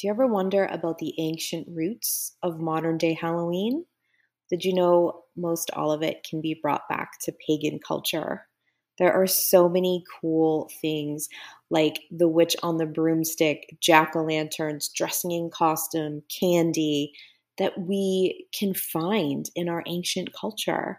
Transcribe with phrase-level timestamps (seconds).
[0.00, 3.84] Do you ever wonder about the ancient roots of modern day Halloween?
[4.48, 8.48] Did you know most all of it can be brought back to pagan culture?
[8.96, 11.28] There are so many cool things
[11.68, 17.12] like the witch on the broomstick, jack o' lanterns, dressing in costume, candy
[17.58, 20.98] that we can find in our ancient culture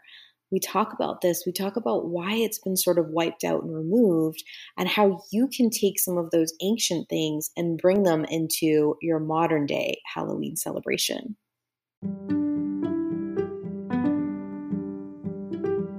[0.52, 1.44] we talk about this.
[1.46, 4.44] We talk about why it's been sort of wiped out and removed,
[4.78, 9.20] and how you can take some of those ancient things and bring them into your
[9.20, 11.38] modern day Halloween celebration.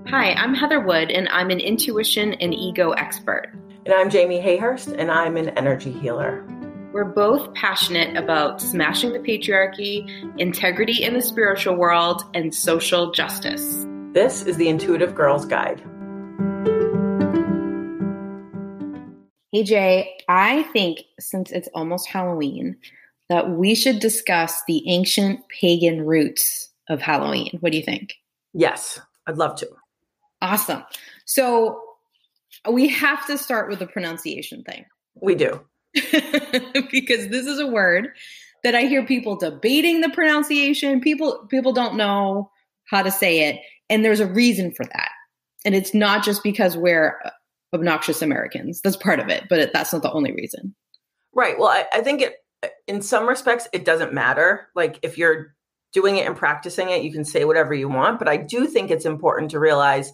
[0.09, 3.55] Hi, I'm Heather Wood, and I'm an intuition and ego expert.
[3.87, 6.47] And I'm Jamie Hayhurst, and I'm an energy healer.
[6.93, 10.07] We're both passionate about smashing the patriarchy,
[10.39, 13.87] integrity in the spiritual world, and social justice.
[14.13, 15.79] This is the Intuitive Girls Guide.
[19.53, 22.77] Hey Jay, I think since it's almost Halloween,
[23.31, 27.57] that we should discuss the ancient pagan roots of Halloween.
[27.61, 28.13] What do you think?
[28.53, 29.71] Yes, I'd love to.
[30.43, 30.83] Awesome.
[31.25, 31.81] So
[32.71, 34.85] we have to start with the pronunciation thing.
[35.23, 35.63] We do.
[35.95, 38.09] because this is a word
[38.63, 41.01] that I hear people debating the pronunciation.
[41.01, 42.51] People people don't know
[42.91, 43.61] how to say it.
[43.93, 45.11] And there's a reason for that.
[45.67, 47.21] And it's not just because we're
[47.75, 48.81] obnoxious Americans.
[48.81, 50.75] That's part of it, but it, that's not the only reason.
[51.35, 51.59] Right.
[51.59, 52.37] Well, I, I think it,
[52.87, 54.69] in some respects, it doesn't matter.
[54.75, 55.55] Like if you're
[55.93, 58.19] doing it and practicing it, you can say whatever you want.
[58.19, 60.11] But I do think it's important to realize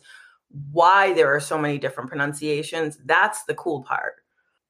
[0.73, 2.99] why there are so many different pronunciations.
[3.05, 4.15] That's the cool part.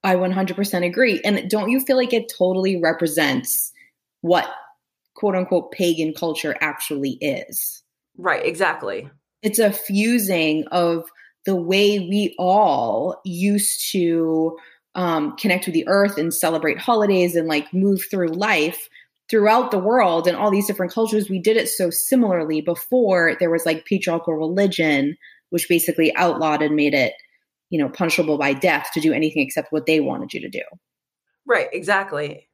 [0.04, 1.22] I 100% agree.
[1.24, 3.72] And don't you feel like it totally represents
[4.20, 4.48] what
[5.14, 7.82] quote unquote pagan culture actually is?
[8.18, 9.08] Right, exactly.
[9.42, 11.04] It's a fusing of
[11.46, 14.58] the way we all used to
[14.96, 18.88] um, connect with the earth and celebrate holidays and like move through life
[19.30, 21.30] throughout the world and all these different cultures.
[21.30, 25.16] We did it so similarly before there was like patriarchal religion,
[25.50, 27.12] which basically outlawed and made it,
[27.70, 30.62] you know, punishable by death to do anything except what they wanted you to do.
[31.46, 32.48] Right, exactly.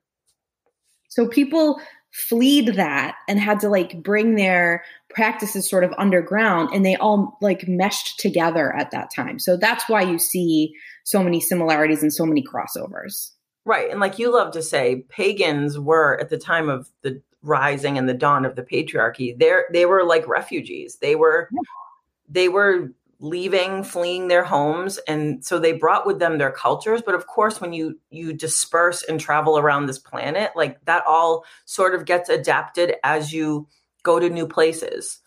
[1.08, 1.81] So people
[2.12, 7.38] fleed that and had to like bring their practices sort of underground and they all
[7.41, 9.38] like meshed together at that time.
[9.38, 13.30] So that's why you see so many similarities and so many crossovers.
[13.64, 13.91] Right.
[13.91, 18.08] And like you love to say, pagans were at the time of the rising and
[18.08, 20.97] the dawn of the patriarchy, they they were like refugees.
[20.97, 21.60] They were yeah.
[22.28, 27.14] they were leaving fleeing their homes and so they brought with them their cultures but
[27.14, 31.94] of course when you you disperse and travel around this planet like that all sort
[31.94, 33.66] of gets adapted as you
[34.04, 35.20] go to new places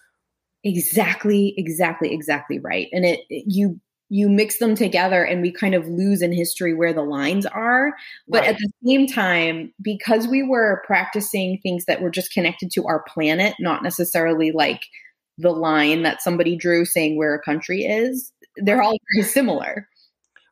[0.63, 3.79] exactly exactly exactly right and it, it you
[4.09, 7.91] you mix them together and we kind of lose in history where the lines are
[8.27, 8.49] but right.
[8.51, 13.03] at the same time because we were practicing things that were just connected to our
[13.07, 14.81] planet not necessarily like
[15.37, 19.87] the line that somebody drew saying where a country is, they're all very similar.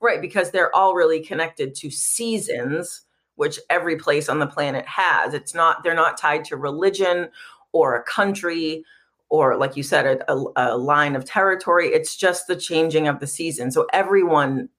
[0.01, 3.01] Right, because they're all really connected to seasons,
[3.35, 5.33] which every place on the planet has.
[5.33, 7.29] It's not, they're not tied to religion
[7.75, 8.85] or a country
[9.29, 11.87] or, like you said, a, a, a line of territory.
[11.87, 13.69] It's just the changing of the season.
[13.69, 14.69] So everyone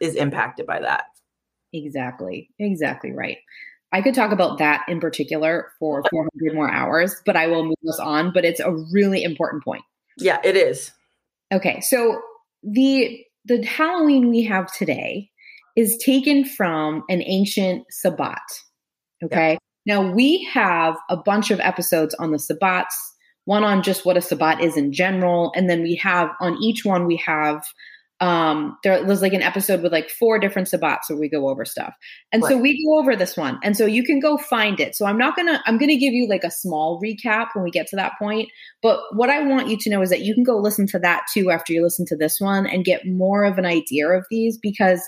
[0.00, 1.04] is impacted by that.
[1.74, 3.36] Exactly, exactly right.
[3.92, 7.76] I could talk about that in particular for 400 more hours, but I will move
[7.86, 8.32] us on.
[8.32, 9.82] But it's a really important point.
[10.16, 10.92] Yeah, it is.
[11.52, 12.20] Okay, so
[12.62, 15.30] the the Halloween we have today
[15.76, 18.40] is taken from an ancient Sabbat.
[19.22, 19.58] Okay, yeah.
[19.88, 22.94] Now we have a bunch of episodes on the Sabbats.
[23.46, 26.84] One on just what a Sabbat is in general, and then we have on each
[26.84, 27.64] one we have
[28.20, 31.64] um there was like an episode with like four different sabbats where we go over
[31.64, 31.94] stuff
[32.32, 32.50] and right.
[32.50, 35.16] so we go over this one and so you can go find it so i'm
[35.16, 38.12] not gonna i'm gonna give you like a small recap when we get to that
[38.18, 38.48] point
[38.82, 41.22] but what i want you to know is that you can go listen to that
[41.32, 44.58] too after you listen to this one and get more of an idea of these
[44.58, 45.00] because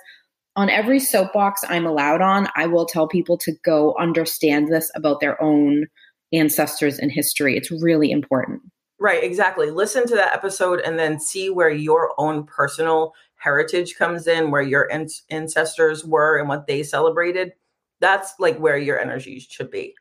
[0.56, 5.20] on every soapbox i'm allowed on i will tell people to go understand this about
[5.20, 5.86] their own
[6.32, 8.62] ancestors and history it's really important
[9.00, 9.70] Right, exactly.
[9.70, 14.60] Listen to that episode and then see where your own personal heritage comes in, where
[14.60, 14.90] your
[15.30, 17.54] ancestors were and what they celebrated.
[18.00, 19.94] That's like where your energy should be.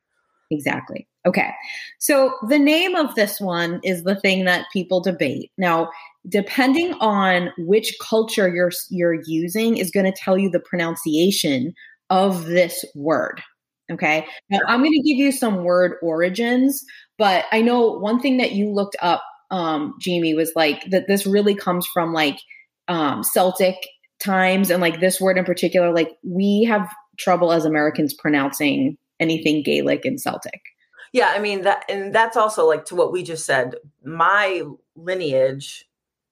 [0.51, 1.07] Exactly.
[1.25, 1.51] Okay.
[1.98, 5.51] So the name of this one is the thing that people debate.
[5.57, 5.90] Now,
[6.27, 11.74] depending on which culture you're you're using is going to tell you the pronunciation
[12.10, 13.42] of this word.
[13.92, 14.25] Okay.
[14.50, 16.83] Now I'm going to give you some word origins,
[17.18, 21.25] but I know one thing that you looked up, um, Jamie, was like that this
[21.25, 22.38] really comes from like
[22.88, 23.75] um, Celtic
[24.19, 26.88] times and like this word in particular, like we have
[27.18, 30.62] trouble as Americans pronouncing anything Gaelic and Celtic.
[31.12, 33.75] Yeah, I mean that and that's also like to what we just said.
[34.04, 34.63] My
[34.95, 35.88] lineage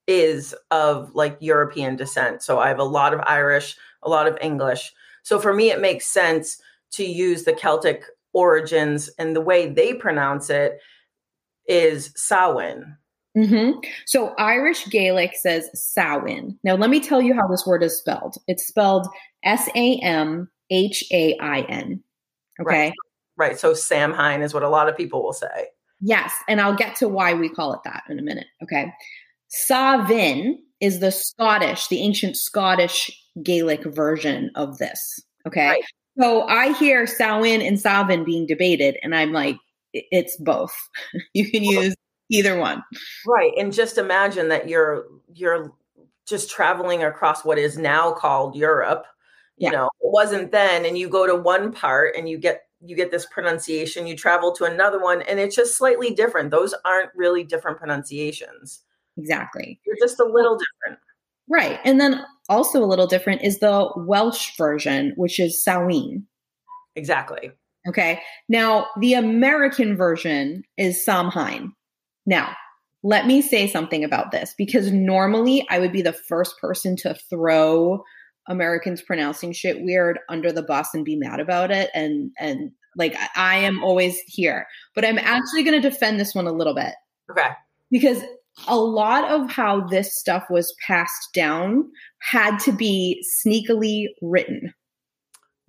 [0.07, 2.41] is of like European descent.
[2.41, 4.91] So I have a lot of Irish, a lot of English.
[5.23, 6.61] So for me it makes sense
[6.91, 10.79] to use the Celtic origins and the way they pronounce it
[11.67, 12.95] is Samhain.
[13.37, 13.79] Mm-hmm.
[14.05, 16.57] So Irish Gaelic says Samhain.
[16.63, 18.37] Now let me tell you how this word is spelled.
[18.47, 19.07] It's spelled
[19.43, 22.01] S A M H A I N.
[22.59, 22.85] Okay.
[22.85, 22.93] Right.
[23.35, 23.59] right.
[23.59, 25.67] So Samhain is what a lot of people will say.
[25.99, 26.33] Yes.
[26.47, 28.47] And I'll get to why we call it that in a minute.
[28.63, 28.91] Okay.
[29.49, 33.11] Savin is the Scottish, the ancient Scottish
[33.43, 35.21] Gaelic version of this.
[35.45, 35.67] Okay.
[35.67, 35.83] Right.
[36.19, 39.57] So I hear Samhain and Savin being debated, and I'm like,
[39.93, 40.75] it's both.
[41.33, 41.95] you can use
[42.29, 42.83] either one.
[43.25, 43.53] Right.
[43.57, 45.73] And just imagine that you're you're
[46.27, 49.05] just traveling across what is now called Europe.
[49.57, 49.71] You yeah.
[49.71, 53.11] know, it wasn't then, and you go to one part and you get you get
[53.11, 56.51] this pronunciation, you travel to another one, and it's just slightly different.
[56.51, 58.83] Those aren't really different pronunciations.
[59.17, 59.79] Exactly.
[59.85, 60.99] You're just a little different.
[61.49, 61.79] Right.
[61.85, 66.25] And then also a little different is the Welsh version, which is Samhain.
[66.95, 67.51] Exactly.
[67.87, 68.21] Okay.
[68.49, 71.73] Now, the American version is Samhain.
[72.25, 72.55] Now,
[73.03, 77.15] let me say something about this because normally I would be the first person to
[77.29, 78.03] throw
[78.49, 83.15] Americans pronouncing shit weird under the bus and be mad about it and and like
[83.35, 84.67] I am always here.
[84.95, 86.93] But I'm actually going to defend this one a little bit.
[87.31, 87.49] Okay.
[87.91, 88.21] Because
[88.67, 91.89] a lot of how this stuff was passed down
[92.19, 94.73] had to be sneakily written.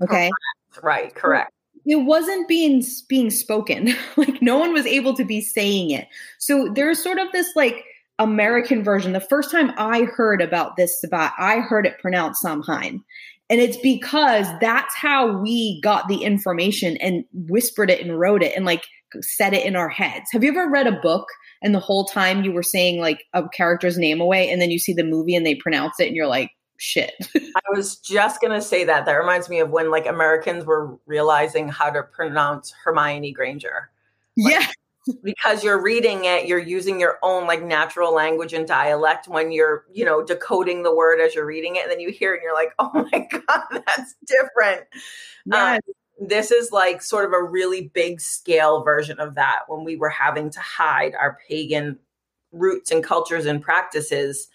[0.02, 0.31] Okay?
[0.73, 0.85] Correct.
[0.85, 1.52] Right, correct
[1.88, 6.06] it wasn't being being spoken like no one was able to be saying it
[6.38, 7.85] so there's sort of this like
[8.19, 13.02] american version the first time i heard about this sabbat i heard it pronounced samhain
[13.50, 18.55] and it's because that's how we got the information and whispered it and wrote it
[18.55, 18.85] and like
[19.20, 21.26] said it in our heads have you ever read a book
[21.63, 24.79] and the whole time you were saying like a character's name away and then you
[24.79, 27.15] see the movie and they pronounce it and you're like shit.
[27.37, 29.05] I was just gonna say that.
[29.05, 33.91] That reminds me of when like Americans were realizing how to pronounce Hermione Granger.
[34.37, 34.67] Like, yeah.
[35.23, 39.87] Because you're reading it, you're using your own like natural language and dialect when you're,
[39.91, 42.43] you know, decoding the word as you're reading it, and then you hear it and
[42.43, 44.87] you're like, "Oh my god, that's different."
[45.47, 45.81] Yes.
[45.87, 49.97] Um, this is like sort of a really big scale version of that when we
[49.97, 51.99] were having to hide our pagan
[52.53, 54.49] roots and cultures and practices.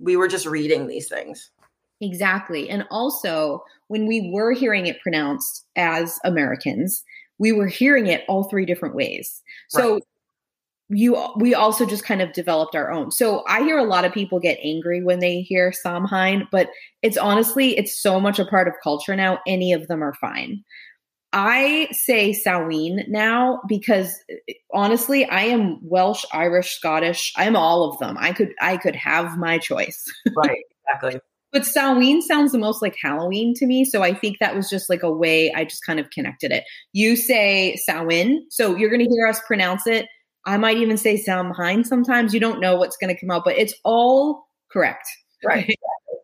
[0.00, 1.50] We were just reading these things.
[2.00, 2.68] Exactly.
[2.68, 7.04] And also, when we were hearing it pronounced as Americans,
[7.38, 9.42] we were hearing it all three different ways.
[9.68, 10.02] So right.
[10.88, 13.10] you we also just kind of developed our own.
[13.10, 16.68] So I hear a lot of people get angry when they hear Samhain, but
[17.02, 19.38] it's honestly it's so much a part of culture now.
[19.46, 20.64] Any of them are fine.
[21.34, 24.16] I say Samhain now because
[24.72, 27.32] honestly, I am Welsh, Irish, Scottish.
[27.36, 28.16] I'm all of them.
[28.20, 30.04] I could I could have my choice.
[30.36, 31.20] right, exactly.
[31.50, 33.84] But Samhain sounds the most like Halloween to me.
[33.84, 36.62] So I think that was just like a way I just kind of connected it.
[36.92, 40.06] You say Samhain, so you're going to hear us pronounce it.
[40.46, 42.32] I might even say Samhain sometimes.
[42.32, 45.08] You don't know what's going to come out, but it's all correct.
[45.44, 45.76] Right.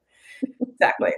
[0.60, 1.12] exactly.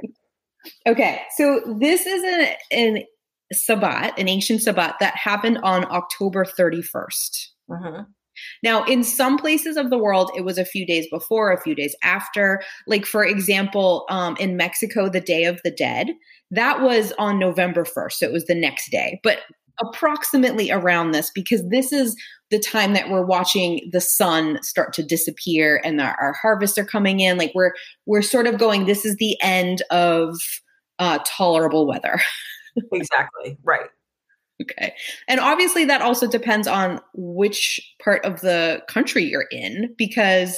[0.86, 1.22] okay.
[1.36, 3.04] So this is an, an
[3.52, 7.48] Sabbat, an ancient Sabbat that happened on October 31st.
[7.70, 8.02] Mm-hmm.
[8.62, 11.74] Now, in some places of the world, it was a few days before, a few
[11.74, 12.62] days after.
[12.86, 16.08] Like, for example, um, in Mexico, the Day of the Dead,
[16.50, 18.12] that was on November 1st.
[18.12, 19.40] So it was the next day, but
[19.80, 22.14] approximately around this, because this is
[22.50, 26.84] the time that we're watching the sun start to disappear and our, our harvests are
[26.84, 27.38] coming in.
[27.38, 27.72] Like, we're,
[28.06, 30.36] we're sort of going, this is the end of
[30.98, 32.20] uh, tolerable weather.
[32.92, 33.58] exactly.
[33.62, 33.88] Right.
[34.60, 34.94] Okay.
[35.28, 40.56] And obviously, that also depends on which part of the country you're in, because,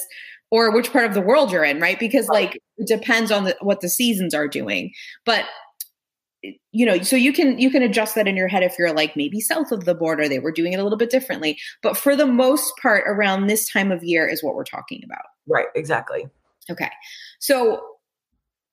[0.50, 1.98] or which part of the world you're in, right?
[1.98, 4.92] Because, like, it depends on the, what the seasons are doing.
[5.24, 5.44] But,
[6.72, 9.16] you know, so you can you can adjust that in your head if you're like
[9.16, 11.58] maybe south of the border, they were doing it a little bit differently.
[11.82, 15.24] But for the most part, around this time of year is what we're talking about.
[15.48, 15.68] Right.
[15.74, 16.26] Exactly.
[16.70, 16.90] Okay.
[17.38, 17.80] So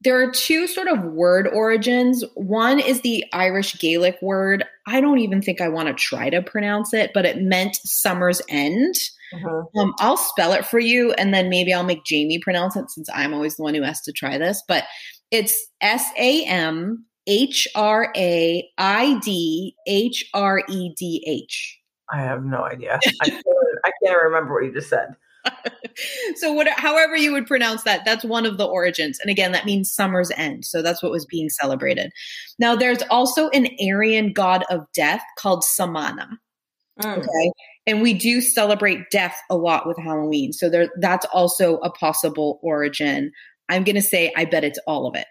[0.03, 2.23] there are two sort of word origins.
[2.33, 4.65] One is the Irish Gaelic word.
[4.87, 8.41] I don't even think I want to try to pronounce it, but it meant summer's
[8.49, 8.95] end.
[9.33, 9.79] Mm-hmm.
[9.79, 13.09] Um, I'll spell it for you, and then maybe I'll make Jamie pronounce it since
[13.13, 14.63] I'm always the one who has to try this.
[14.67, 14.85] But
[15.29, 21.79] it's S A M H R A I D H R E D H.
[22.11, 22.99] I have no idea.
[23.21, 23.45] I can't,
[23.85, 25.15] I can't remember what you just said.
[26.35, 29.19] so what however you would pronounce that that's one of the origins.
[29.19, 30.65] And again that means summer's end.
[30.65, 32.11] So that's what was being celebrated.
[32.59, 36.39] Now there's also an aryan god of death called samana.
[37.01, 37.17] Mm.
[37.19, 37.51] okay?
[37.87, 40.53] And we do celebrate death a lot with halloween.
[40.53, 43.31] So there that's also a possible origin.
[43.69, 45.27] I'm going to say i bet it's all of it.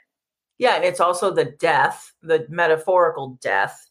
[0.59, 3.88] Yeah and it's also the death the metaphorical death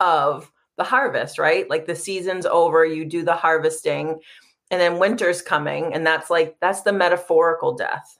[0.00, 1.68] of the harvest right?
[1.68, 4.20] Like the season's over you do the harvesting
[4.70, 8.18] and then winter's coming and that's like that's the metaphorical death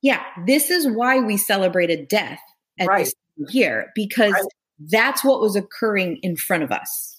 [0.00, 2.40] yeah this is why we celebrated death
[2.78, 3.04] at right.
[3.04, 4.44] this year because right.
[4.90, 7.12] that's what was occurring in front of us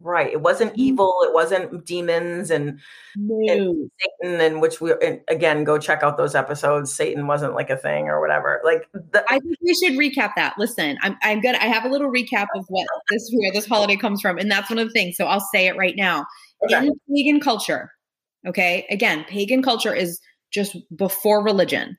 [0.00, 0.80] right it wasn't mm-hmm.
[0.80, 2.80] evil it wasn't demons and,
[3.16, 3.52] no.
[3.52, 7.70] and satan and which we and again go check out those episodes satan wasn't like
[7.70, 11.40] a thing or whatever like the, i think we should recap that listen i'm i'm
[11.40, 14.50] gonna i have a little recap of what this where this holiday comes from and
[14.50, 16.26] that's one of the things so i'll say it right now
[16.64, 16.86] okay.
[16.86, 17.92] in pagan culture
[18.46, 18.86] Okay.
[18.90, 20.20] Again, pagan culture is
[20.52, 21.96] just before religion.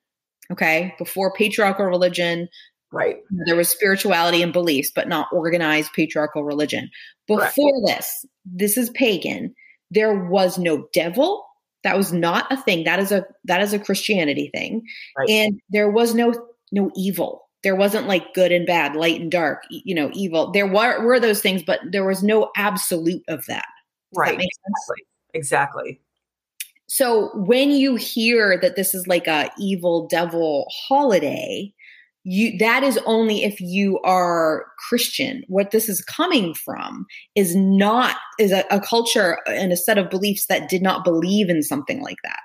[0.52, 0.94] Okay.
[0.98, 2.50] Before patriarchal religion.
[2.92, 3.18] Right.
[3.48, 6.90] There was spirituality and beliefs, but not organized patriarchal religion.
[7.28, 7.96] Before right.
[7.98, 9.56] this, this is pagan.
[9.90, 11.46] There was no devil.
[11.84, 12.84] That was not a thing.
[12.84, 14.84] That is a that is a Christianity thing.
[15.18, 15.30] Right.
[15.30, 16.34] And there was no
[16.72, 17.50] no evil.
[17.64, 20.52] There wasn't like good and bad, light and dark, you know, evil.
[20.52, 23.66] There were were those things, but there was no absolute of that.
[24.14, 24.38] Does right.
[24.38, 25.06] That exactly.
[25.34, 26.02] Exactly.
[26.94, 31.74] So when you hear that this is like a evil devil holiday,
[32.24, 35.44] you that is only if you are Christian.
[35.48, 40.12] What this is coming from is not is a, a culture and a set of
[40.12, 42.44] beliefs that did not believe in something like that.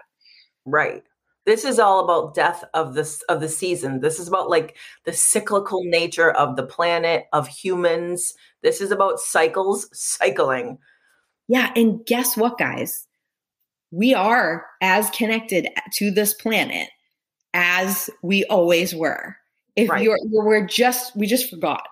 [0.64, 1.02] Right.
[1.44, 4.00] This is all about death of this of the season.
[4.00, 8.32] This is about like the cyclical nature of the planet of humans.
[8.62, 10.78] This is about cycles cycling.
[11.48, 13.07] Yeah and guess what guys
[13.90, 16.88] we are as connected to this planet
[17.54, 19.36] as we always were.
[19.76, 20.02] If right.
[20.02, 21.86] you're, we're just, we just forgot.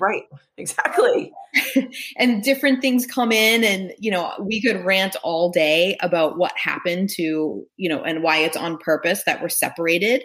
[0.00, 0.24] Right.
[0.58, 1.32] Exactly.
[2.16, 6.52] and different things come in and, you know, we could rant all day about what
[6.56, 10.24] happened to, you know, and why it's on purpose that we're separated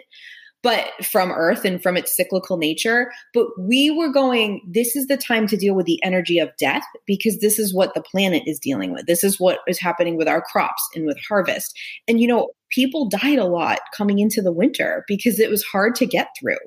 [0.62, 3.12] but from earth and from its cyclical nature.
[3.34, 6.84] But we were going this is the time to deal with the energy of death
[7.06, 9.06] because this is what the planet is dealing with.
[9.06, 11.78] This is what is happening with our crops and with harvest.
[12.06, 15.94] And you know people died a lot coming into the winter because it was hard
[15.96, 16.58] to get through.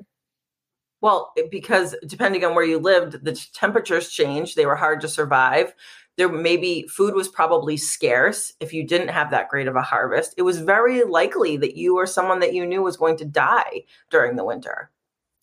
[1.00, 4.56] Well because depending on where you lived the temperatures changed.
[4.56, 5.74] They were hard to survive
[6.18, 10.34] there maybe food was probably scarce if you didn't have that great of a harvest.
[10.36, 13.84] It was very likely that you or someone that you knew was going to die
[14.10, 14.90] during the winter.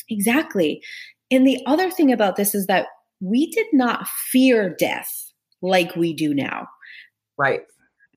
[0.10, 0.84] Exactly.
[1.32, 2.88] And the other thing about this is that
[3.20, 6.68] we did not fear death like we do now.
[7.38, 7.62] Right.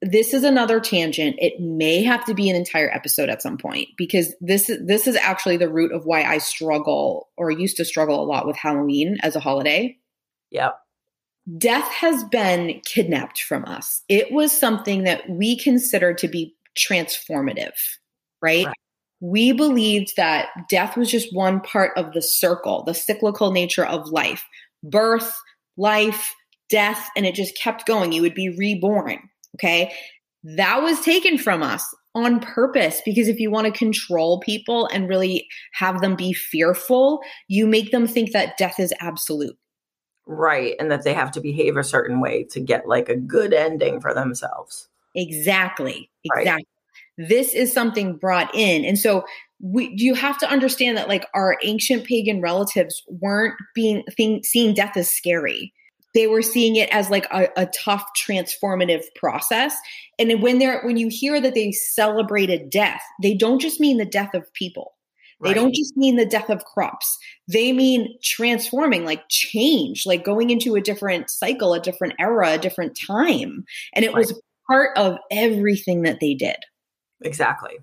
[0.03, 1.37] This is another tangent.
[1.39, 5.07] It may have to be an entire episode at some point because this is this
[5.07, 8.57] is actually the root of why i struggle or used to struggle a lot with
[8.57, 9.97] halloween as a holiday.
[10.51, 10.82] Yep
[11.59, 14.03] death has been kidnapped from us.
[14.09, 17.77] It was something that we considered to be transformative,
[18.41, 18.67] right?
[18.67, 18.77] right?
[19.21, 24.09] We believed that death was just one part of the circle, the cyclical nature of
[24.09, 24.45] life
[24.85, 25.33] birth,
[25.77, 26.35] life,
[26.69, 28.13] death, and it just kept going.
[28.13, 29.19] You would be reborn.
[29.57, 29.95] Okay.
[30.43, 31.85] That was taken from us
[32.15, 37.21] on purpose because if you want to control people and really have them be fearful,
[37.47, 39.57] you make them think that death is absolute.
[40.27, 40.75] Right.
[40.79, 44.01] And that they have to behave a certain way to get like a good ending
[44.01, 44.89] for themselves.
[45.15, 46.11] Exactly.
[46.25, 46.51] Exactly.
[46.51, 47.29] Right.
[47.29, 48.85] This is something brought in.
[48.85, 49.25] And so
[49.61, 54.75] we you have to understand that like our ancient pagan relatives weren't being think, seeing
[54.75, 55.73] death as scary.
[56.15, 59.75] They were seeing it as like a, a tough transformative process.
[60.19, 64.05] And when they're when you hear that they celebrated death, they don't just mean the
[64.05, 64.92] death of people
[65.43, 67.19] they don't just mean the death of crops.
[67.49, 72.59] They mean transforming, like change, like going into a different cycle, a different era, a
[72.59, 73.65] different time.
[73.95, 74.19] And it right.
[74.19, 76.57] was part of everything that they did.
[77.23, 77.79] Exactly.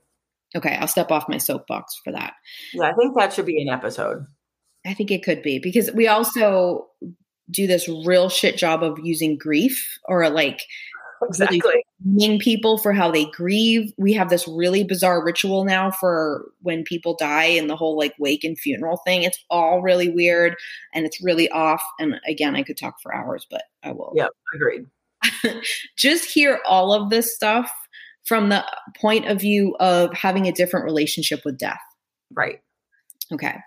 [0.56, 2.34] Okay, I'll step off my soapbox for that.
[2.74, 4.25] Yeah, I think that should be an episode.
[4.86, 6.88] I think it could be because we also
[7.51, 10.62] do this real shit job of using grief or like
[11.22, 11.84] exactly really
[12.39, 13.94] people for how they grieve.
[13.98, 18.13] We have this really bizarre ritual now for when people die and the whole like
[18.20, 19.24] wake and funeral thing.
[19.24, 20.56] It's all really weird
[20.94, 21.84] and it's really off.
[22.00, 24.13] And again, I could talk for hours, but I will.
[24.15, 24.86] Yeah, agreed.
[25.98, 27.72] Just hear all of this stuff
[28.25, 28.63] from the
[28.96, 31.79] point of view of having a different relationship with death.
[32.32, 32.60] Right.
[33.32, 33.58] Okay.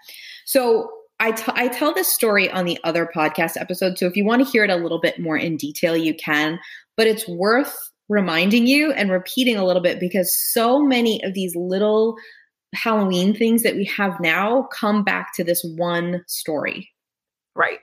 [0.46, 3.98] So I, t- I tell this story on the other podcast episode.
[3.98, 6.58] So if you want to hear it a little bit more in detail, you can
[6.96, 7.76] but it's worth
[8.08, 12.16] reminding you and repeating a little bit because so many of these little
[12.74, 16.90] Halloween things that we have now come back to this one story.
[17.54, 17.80] Right.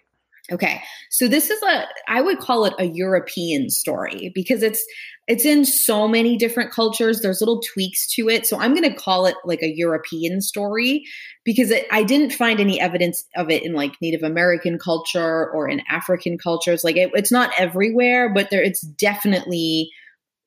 [0.51, 0.81] Okay.
[1.11, 4.83] So this is a I would call it a European story because it's
[5.27, 7.21] it's in so many different cultures.
[7.21, 8.47] There's little tweaks to it.
[8.47, 11.03] So I'm going to call it like a European story
[11.45, 15.69] because it, I didn't find any evidence of it in like Native American culture or
[15.69, 16.83] in African cultures.
[16.83, 19.91] Like it, it's not everywhere, but there it's definitely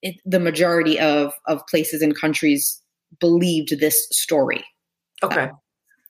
[0.03, 2.81] it, the majority of of places and countries
[3.21, 4.65] believed this story.
[5.23, 5.49] Okay.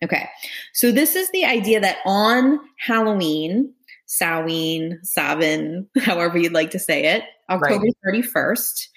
[0.02, 0.28] Okay.
[0.72, 3.72] So this is the idea that on Halloween,
[4.06, 8.25] Samhain, Savin, however you'd like to say it, October right.
[8.25, 8.88] 31st,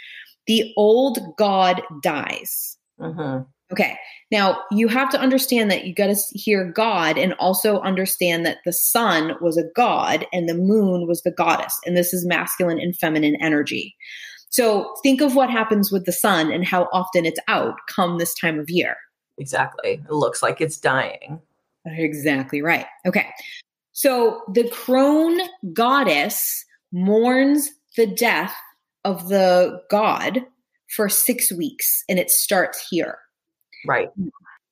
[0.48, 2.78] the old god dies.
[3.00, 3.44] Mm-hmm.
[3.72, 3.98] Okay.
[4.32, 8.60] Now you have to understand that you got to hear God and also understand that
[8.64, 11.76] the sun was a god and the moon was the goddess.
[11.86, 13.96] And this is masculine and feminine energy.
[14.56, 18.34] So think of what happens with the sun and how often it's out come this
[18.34, 18.96] time of year.
[19.38, 20.02] Exactly.
[20.02, 21.42] It looks like it's dying.
[21.86, 22.86] Exactly right.
[23.06, 23.28] Okay.
[23.92, 25.42] So the crone
[25.74, 28.56] goddess mourns the death
[29.04, 30.46] of the god
[30.88, 33.18] for six weeks, and it starts here.
[33.86, 34.08] Right.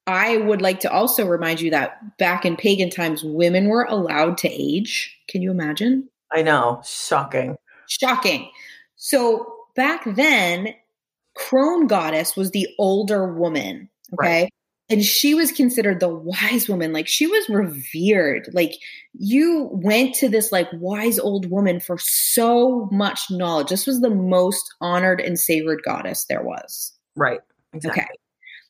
[0.07, 4.37] I would like to also remind you that back in pagan times, women were allowed
[4.39, 5.13] to age.
[5.27, 6.07] Can you imagine?
[6.31, 6.81] I know.
[6.85, 7.57] Shocking.
[7.89, 8.49] Shocking.
[8.95, 10.73] So back then,
[11.35, 13.89] crone goddess was the older woman.
[14.13, 14.43] Okay.
[14.43, 14.49] Right
[14.89, 16.93] and she was considered the wise woman.
[16.93, 18.49] Like she was revered.
[18.53, 18.73] Like
[19.13, 23.69] you went to this like wise old woman for so much knowledge.
[23.69, 26.93] This was the most honored and sacred goddess there was.
[27.15, 27.39] Right.
[27.73, 28.03] Exactly.
[28.03, 28.09] okay.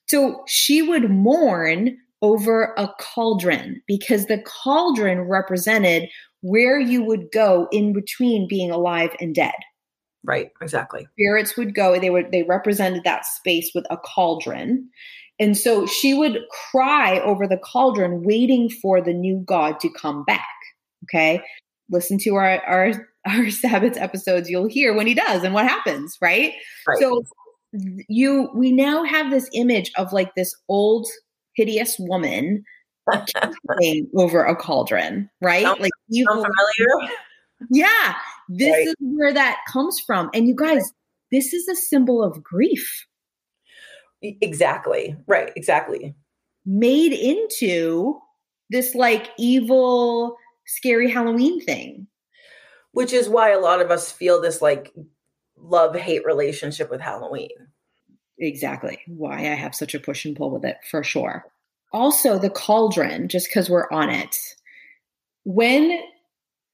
[0.07, 6.07] So she would mourn over a cauldron because the cauldron represented
[6.41, 9.55] where you would go in between being alive and dead
[10.25, 14.89] right exactly spirits would go they would they represented that space with a cauldron
[15.39, 16.39] and so she would
[16.72, 20.48] cry over the cauldron, waiting for the new God to come back.
[21.06, 21.42] Okay.
[21.89, 26.18] Listen to our, our, our Sabbath episodes, you'll hear when he does and what happens,
[26.22, 26.53] right?
[26.88, 26.97] right?
[27.00, 27.24] So
[28.08, 31.08] you we now have this image of like this old
[31.56, 32.63] hideous woman
[34.15, 35.63] over a cauldron, right?
[35.63, 37.12] Sounds, like you familiar.
[37.71, 38.15] Yeah.
[38.49, 38.88] This right.
[38.88, 40.29] is where that comes from.
[40.34, 40.91] And you guys,
[41.32, 43.06] this is a symbol of grief.
[44.21, 45.15] Exactly.
[45.27, 45.51] Right.
[45.56, 46.15] Exactly.
[46.65, 48.19] Made into
[48.69, 52.08] this like evil, scary Halloween thing.
[52.93, 54.93] Which is why a lot of us feel this like
[55.58, 57.49] love hate relationship with Halloween.
[58.38, 58.99] Exactly.
[59.08, 61.45] Why I have such a push and pull with it for sure.
[61.91, 64.38] Also, the cauldron, just because we're on it,
[65.43, 66.01] when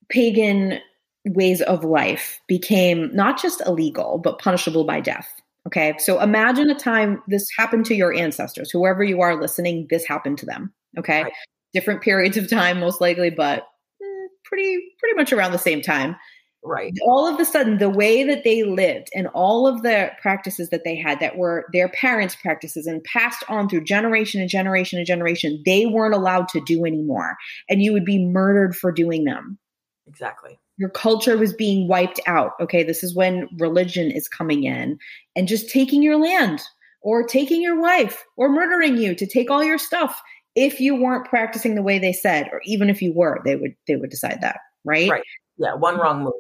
[0.10, 0.80] pagan
[1.26, 5.30] ways of life became not just illegal, but punishable by death
[5.68, 5.96] Okay.
[6.00, 10.38] So imagine a time this happened to your ancestors, whoever you are listening, this happened
[10.40, 10.74] to them.
[10.98, 11.24] Okay.
[11.24, 11.34] Right.
[11.74, 13.68] Different periods of time, most likely, but
[14.02, 16.16] eh, pretty, pretty much around the same time.
[16.64, 16.92] Right.
[17.04, 20.84] All of a sudden, the way that they lived and all of the practices that
[20.84, 25.06] they had that were their parents' practices and passed on through generation and generation and
[25.06, 27.38] generation, they weren't allowed to do anymore.
[27.70, 29.60] And you would be murdered for doing them.
[30.08, 32.54] Exactly your culture was being wiped out.
[32.62, 34.98] Okay, this is when religion is coming in
[35.36, 36.62] and just taking your land
[37.02, 40.22] or taking your wife or murdering you to take all your stuff
[40.56, 43.76] if you weren't practicing the way they said or even if you were they would
[43.88, 45.10] they would decide that right?
[45.10, 45.24] Right.
[45.58, 46.34] Yeah one wrong move.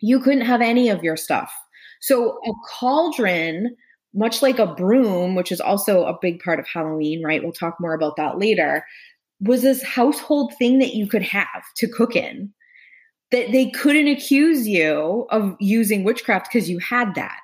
[0.00, 1.50] You couldn't have any of your stuff.
[2.02, 3.74] So a cauldron
[4.14, 7.42] much like a broom which is also a big part of halloween right?
[7.42, 8.84] We'll talk more about that later
[9.40, 12.52] was this household thing that you could have to cook in
[13.32, 17.38] that they couldn't accuse you of using witchcraft because you had that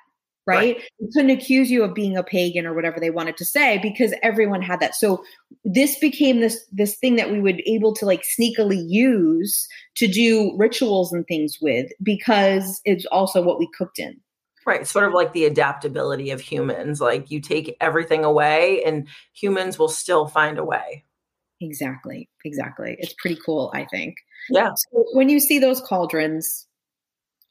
[0.45, 0.75] right?
[0.75, 0.83] right?
[0.99, 4.13] They couldn't accuse you of being a pagan or whatever they wanted to say because
[4.21, 4.95] everyone had that.
[4.95, 5.23] So
[5.63, 10.53] this became this this thing that we would able to like sneakily use to do
[10.57, 14.19] rituals and things with because it's also what we cooked in.
[14.65, 17.01] Right, sort of like the adaptability of humans.
[17.01, 21.03] Like you take everything away and humans will still find a way.
[21.63, 22.29] Exactly.
[22.43, 22.97] Exactly.
[22.99, 24.15] It's pretty cool, I think.
[24.49, 24.71] Yeah.
[24.75, 26.67] So when you see those cauldrons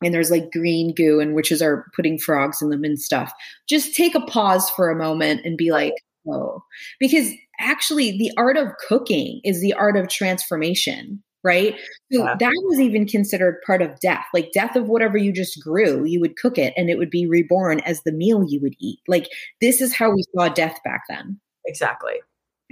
[0.03, 3.33] and there's like green goo and witches are putting frogs in them and stuff,
[3.68, 5.94] just take a pause for a moment and be like,
[6.31, 6.62] oh,
[7.01, 11.22] because actually the art of cooking is the art of transformation.
[11.44, 11.75] Right.
[12.12, 12.37] So yeah.
[12.38, 16.20] that was even considered part of death, like death of whatever you just grew, you
[16.20, 19.01] would cook it and it would be reborn as the meal you would eat.
[19.09, 19.27] Like
[19.61, 21.40] this is how we saw death back then.
[21.66, 22.14] Exactly.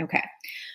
[0.00, 0.22] Okay.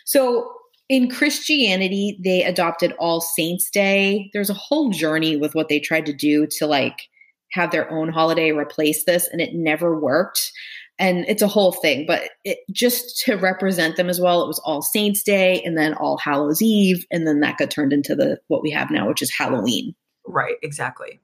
[0.06, 0.52] So
[0.88, 4.30] in Christianity, they adopted All Saints Day.
[4.34, 7.10] There's a whole journey with what they tried to do to like
[7.52, 10.52] have their own holiday replace this and it never worked
[10.98, 14.60] and it's a whole thing but it, just to represent them as well it was
[14.60, 18.38] all saints day and then all hallows eve and then that got turned into the
[18.48, 19.96] what we have now which is halloween
[20.28, 21.20] right exactly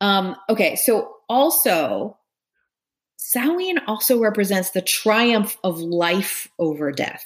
[0.00, 2.16] um okay so also
[3.16, 7.24] Samhain also represents the triumph of life over death.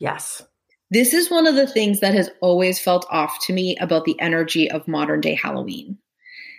[0.00, 0.42] Yes.
[0.90, 4.18] This is one of the things that has always felt off to me about the
[4.18, 5.98] energy of modern day Halloween.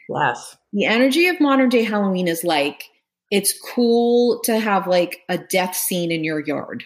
[0.08, 0.56] Yes.
[0.72, 2.86] The energy of modern day Halloween is like
[3.30, 6.84] it's cool to have like a death scene in your yard.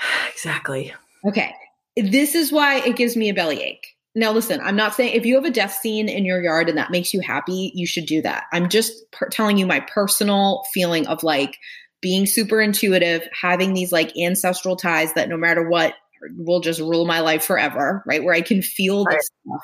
[0.32, 0.92] Exactly.
[1.26, 1.54] Okay.
[1.96, 3.96] This is why it gives me a bellyache.
[4.14, 6.76] Now, listen, I'm not saying if you have a death scene in your yard and
[6.76, 8.44] that makes you happy, you should do that.
[8.52, 11.56] I'm just per- telling you my personal feeling of like
[12.00, 15.94] being super intuitive, having these like ancestral ties that no matter what
[16.36, 18.22] will just rule my life forever, right?
[18.22, 19.16] Where I can feel right.
[19.16, 19.62] this stuff.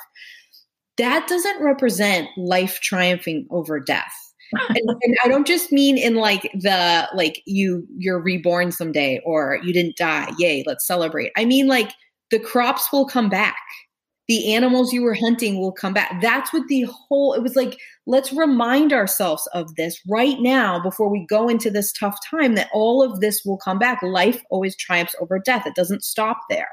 [0.97, 4.13] That doesn't represent life triumphing over death.
[4.69, 9.59] and, and, I don't just mean in like the like you you're reborn someday or
[9.63, 10.29] you didn't die.
[10.37, 11.31] Yay, let's celebrate.
[11.35, 11.91] I mean like
[12.29, 13.57] the crops will come back
[14.27, 16.21] the animals you were hunting will come back.
[16.21, 21.09] That's what the whole, it was like, let's remind ourselves of this right now before
[21.09, 24.01] we go into this tough time that all of this will come back.
[24.01, 26.69] Life always triumphs over death, it doesn't stop there.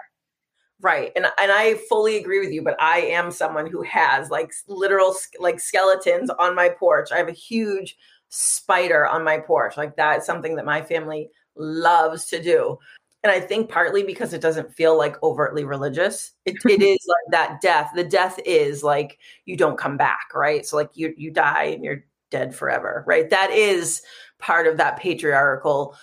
[0.83, 1.13] Right.
[1.15, 5.15] And and I fully agree with you, but I am someone who has like literal
[5.39, 7.13] like skeletons on my porch.
[7.13, 7.99] I have a huge
[8.31, 9.77] spider on my porch.
[9.77, 12.79] Like that's something that my family loves to do
[13.23, 16.33] and I think partly because it doesn't feel like overtly religious.
[16.47, 17.91] It, it is like that death.
[17.95, 20.65] The death is like you don't come back, right?
[20.65, 23.29] So like you you die and you're dead forever, right?
[23.29, 24.03] That is
[24.39, 25.97] part of that patriarchal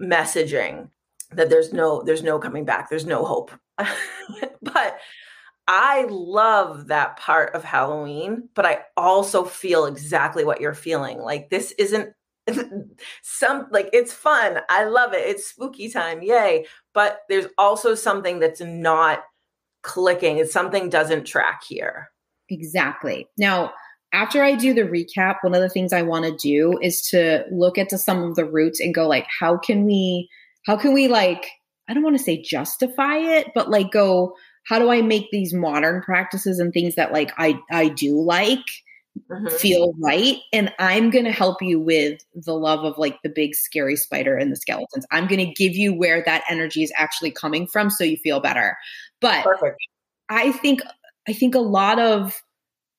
[0.00, 0.88] messaging
[1.32, 2.88] that there's no there's no coming back.
[2.88, 3.50] There's no hope.
[4.62, 4.98] but
[5.68, 11.18] I love that part of Halloween, but I also feel exactly what you're feeling.
[11.18, 12.14] Like this isn't
[13.22, 14.60] some like it's fun.
[14.68, 15.26] I love it.
[15.26, 16.22] It's spooky time.
[16.22, 16.66] Yay.
[16.94, 19.22] But there's also something that's not
[19.82, 20.38] clicking.
[20.38, 22.10] It's something doesn't track here.
[22.48, 23.28] Exactly.
[23.38, 23.72] Now,
[24.12, 27.44] after I do the recap, one of the things I want to do is to
[27.50, 30.28] look at to some of the roots and go like how can we
[30.64, 31.46] how can we like
[31.88, 35.54] I don't want to say justify it, but like go how do I make these
[35.54, 38.64] modern practices and things that like I I do like
[39.30, 39.48] mm-hmm.
[39.56, 40.38] feel right.
[40.52, 44.36] And I'm going to help you with the love of like the big scary spider
[44.36, 45.06] and the skeletons.
[45.10, 48.40] I'm going to give you where that energy is actually coming from so you feel
[48.40, 48.76] better.
[49.20, 49.78] But Perfect.
[50.28, 50.82] I think
[51.28, 52.40] I think a lot of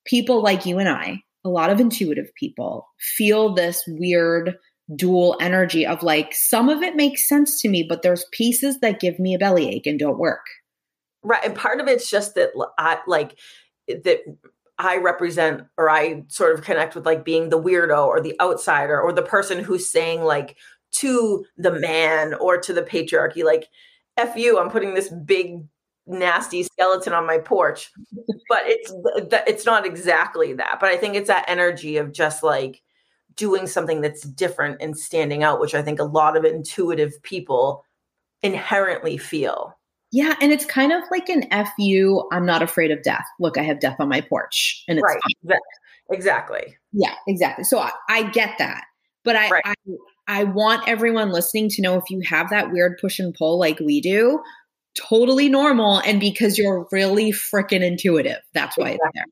[0.04, 4.56] people like you and I, a lot of intuitive people feel this weird
[4.94, 9.00] dual energy of like some of it makes sense to me, but there's pieces that
[9.00, 10.44] give me a bellyache and don't work.
[11.22, 11.44] Right.
[11.44, 13.38] And part of it's just that I like
[13.88, 14.20] that
[14.78, 19.00] I represent or I sort of connect with like being the weirdo or the outsider
[19.00, 20.56] or the person who's saying like
[20.92, 23.68] to the man or to the patriarchy, like,
[24.16, 25.64] F you, I'm putting this big
[26.06, 27.90] nasty skeleton on my porch.
[28.48, 28.92] but it's
[29.46, 30.78] it's not exactly that.
[30.80, 32.82] But I think it's that energy of just like
[33.36, 37.84] doing something that's different and standing out, which I think a lot of intuitive people
[38.42, 39.77] inherently feel.
[40.10, 41.44] Yeah, and it's kind of like an
[41.76, 42.28] fu.
[42.32, 43.26] I'm not afraid of death.
[43.38, 45.20] Look, I have death on my porch, and it's right.
[45.46, 45.58] Fine.
[46.10, 46.76] Exactly.
[46.92, 47.64] Yeah, exactly.
[47.64, 48.84] So I, I get that,
[49.24, 49.62] but I, right.
[49.66, 49.74] I
[50.26, 53.80] I want everyone listening to know if you have that weird push and pull like
[53.80, 54.42] we do,
[54.96, 58.98] totally normal, and because you're really freaking intuitive, that's why exactly.
[58.98, 59.24] it's there.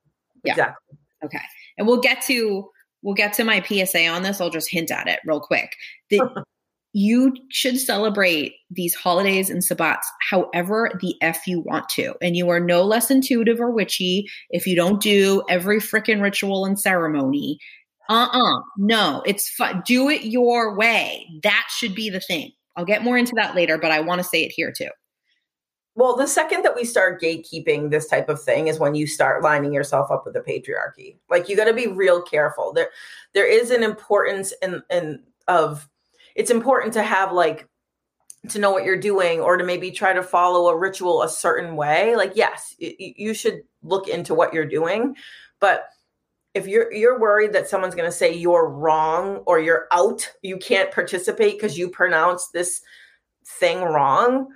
[0.44, 0.52] Yeah.
[0.52, 0.98] Exactly.
[1.24, 1.44] Okay,
[1.78, 2.68] and we'll get to
[3.02, 4.40] we'll get to my PSA on this.
[4.40, 5.74] I'll just hint at it real quick.
[6.10, 6.20] The
[6.98, 12.14] you should celebrate these holidays and sabbats however the F you want to.
[12.22, 16.64] And you are no less intuitive or witchy if you don't do every freaking ritual
[16.64, 17.58] and ceremony.
[18.08, 19.82] Uh uh No, it's fun.
[19.84, 21.26] Do it your way.
[21.42, 22.52] That should be the thing.
[22.76, 24.88] I'll get more into that later, but I want to say it here too.
[25.96, 29.42] Well, the second that we start gatekeeping this type of thing is when you start
[29.42, 31.18] lining yourself up with the patriarchy.
[31.28, 32.72] Like you got to be real careful.
[32.72, 32.88] There,
[33.34, 35.86] there is an importance in, in of
[36.36, 37.68] it's important to have like
[38.50, 41.74] to know what you're doing or to maybe try to follow a ritual a certain
[41.74, 42.14] way.
[42.14, 45.16] Like yes you should look into what you're doing
[45.60, 45.88] but
[46.54, 50.56] if you're you're worried that someone's going to say you're wrong or you're out you
[50.56, 52.80] can't participate because you pronounce this
[53.44, 54.48] thing wrong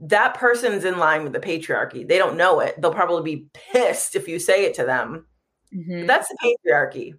[0.00, 2.06] that person's in line with the patriarchy.
[2.06, 2.80] They don't know it.
[2.80, 5.26] They'll probably be pissed if you say it to them.
[5.74, 6.06] Mm-hmm.
[6.06, 7.12] that's the patriarchy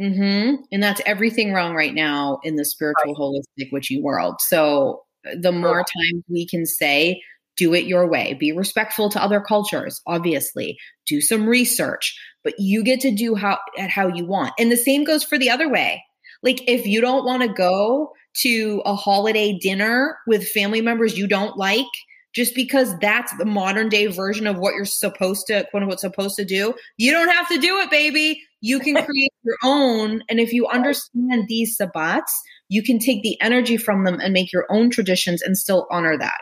[0.00, 0.62] Mm-hmm.
[0.72, 4.36] And that's everything wrong right now in the spiritual, holistic, witchy world.
[4.40, 5.02] So
[5.40, 7.22] the more times we can say,
[7.56, 12.84] do it your way, be respectful to other cultures, obviously, do some research, but you
[12.84, 14.52] get to do how at how you want.
[14.58, 16.04] And the same goes for the other way.
[16.42, 21.26] Like if you don't want to go to a holiday dinner with family members you
[21.26, 21.86] don't like,
[22.36, 26.36] just because that's the modern day version of what you're supposed to quote unquote supposed
[26.36, 28.42] to do, you don't have to do it, baby.
[28.60, 30.22] You can create your own.
[30.28, 32.30] And if you understand these sabbats,
[32.68, 36.18] you can take the energy from them and make your own traditions and still honor
[36.18, 36.40] that.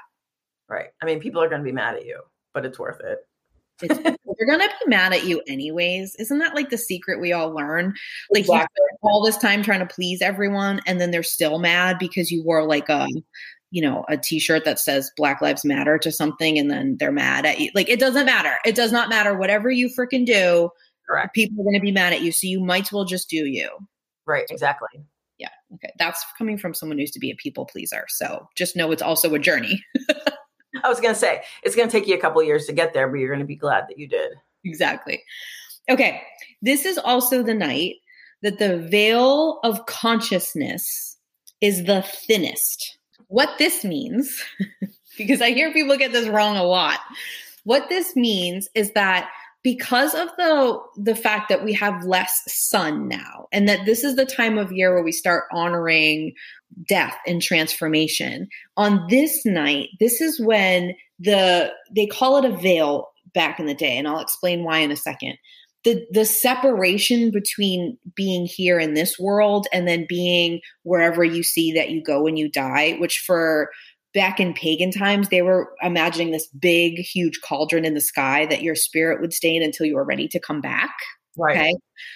[0.69, 0.89] Right.
[1.01, 3.21] I mean, people are going to be mad at you, but it's worth it.
[3.83, 3.97] It's,
[4.39, 6.15] they're gonna be mad at you anyways.
[6.17, 7.95] Isn't that like the secret we all learn?
[8.31, 8.87] Like exactly.
[9.03, 12.65] all this time trying to please everyone, and then they're still mad because you wore
[12.65, 13.07] like a,
[13.75, 17.45] you know, a T-shirt that says Black Lives Matter to something, and then they're mad
[17.45, 17.73] at you.
[17.75, 18.55] Like it doesn't matter.
[18.65, 19.37] It does not matter.
[19.37, 20.71] Whatever you freaking do,
[21.11, 21.35] Correct.
[21.35, 22.31] people are gonna be mad at you.
[22.31, 23.69] So you might as well just do you.
[24.29, 24.45] Right.
[24.49, 25.03] Exactly.
[25.39, 25.49] Yeah.
[25.75, 25.93] Okay.
[25.99, 28.05] That's coming from someone who used to be a people pleaser.
[28.09, 29.85] So just know it's also a journey.
[30.85, 32.95] I was going to say it's going to take you a couple years to get
[32.95, 34.31] there, but you're going to be glad that you did.
[34.65, 35.23] Exactly.
[35.91, 36.23] Okay.
[36.63, 37.97] This is also the night
[38.43, 41.17] that the veil of consciousness
[41.61, 42.94] is the thinnest.
[43.29, 44.43] What this means,
[45.19, 46.99] because I hear people get this wrong a lot.
[47.65, 49.31] What this means is that
[49.65, 54.15] because of the the fact that we have less sun now and that this is
[54.15, 56.35] the time of year where we start honoring
[56.87, 63.09] death and transformation on this night this is when the they call it a veil
[63.33, 65.39] back in the day and I'll explain why in a second
[65.85, 71.73] the the separation between being here in this world and then being wherever you see
[71.73, 73.71] that you go when you die which for
[74.15, 78.63] back in pagan times, they were imagining this big, huge cauldron in the sky that
[78.63, 80.95] your spirit would stay in until you were ready to come back.
[81.37, 81.59] Right.
[81.59, 81.75] Okay.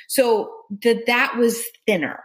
[0.09, 0.51] So
[0.85, 2.23] that that was thinner.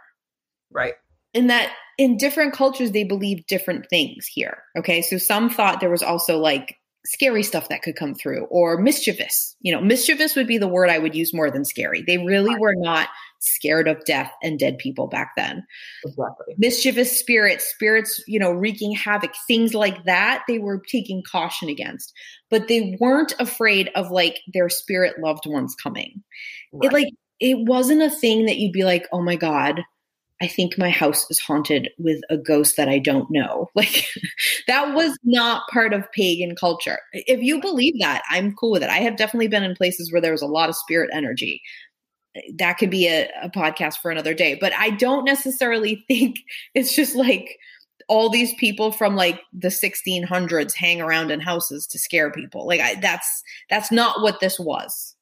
[0.70, 0.94] Right.
[1.34, 4.62] And that in different cultures they believed different things here.
[4.78, 5.02] Okay.
[5.02, 9.56] So some thought there was also like scary stuff that could come through or mischievous.
[9.60, 12.02] You know, mischievous would be the word I would use more than scary.
[12.02, 13.08] They really were not
[13.40, 15.64] scared of death and dead people back then.
[16.04, 16.54] Exactly.
[16.56, 22.12] Mischievous spirits, spirits, you know, wreaking havoc, things like that, they were taking caution against.
[22.50, 26.22] But they weren't afraid of like their spirit loved ones coming.
[26.72, 26.90] Right.
[26.90, 27.08] It like
[27.40, 29.82] it wasn't a thing that you'd be like, "Oh my god,
[30.44, 33.70] I think my house is haunted with a ghost that I don't know.
[33.74, 34.06] Like
[34.66, 36.98] that was not part of pagan culture.
[37.12, 38.90] If you believe that, I'm cool with it.
[38.90, 41.62] I have definitely been in places where there was a lot of spirit energy.
[42.56, 44.56] That could be a, a podcast for another day.
[44.60, 46.36] But I don't necessarily think
[46.74, 47.56] it's just like
[48.08, 52.66] all these people from like the 1600s hang around in houses to scare people.
[52.66, 55.14] Like I, that's that's not what this was.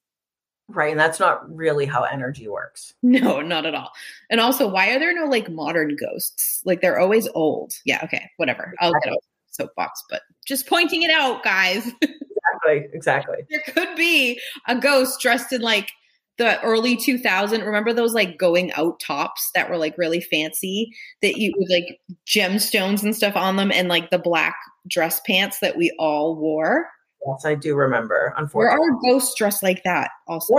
[0.75, 0.91] Right.
[0.91, 2.95] And that's not really how energy works.
[3.03, 3.91] No, not at all.
[4.31, 6.63] And also, why are there no like modern ghosts?
[6.65, 7.75] Like they're always old.
[7.85, 8.01] Yeah.
[8.05, 8.31] Okay.
[8.39, 8.75] Whatever.
[8.81, 11.87] I'll get out soapbox, but just pointing it out, guys.
[12.03, 12.89] exactly.
[12.93, 13.37] Exactly.
[13.51, 15.93] there could be a ghost dressed in like
[16.39, 21.37] the early 2000 remember those like going out tops that were like really fancy that
[21.37, 24.57] you with like gemstones and stuff on them and like the black
[24.89, 26.89] dress pants that we all wore
[27.27, 28.35] Yes, I do remember.
[28.37, 30.11] Unfortunately, there are ghosts dressed like that.
[30.29, 30.55] Also,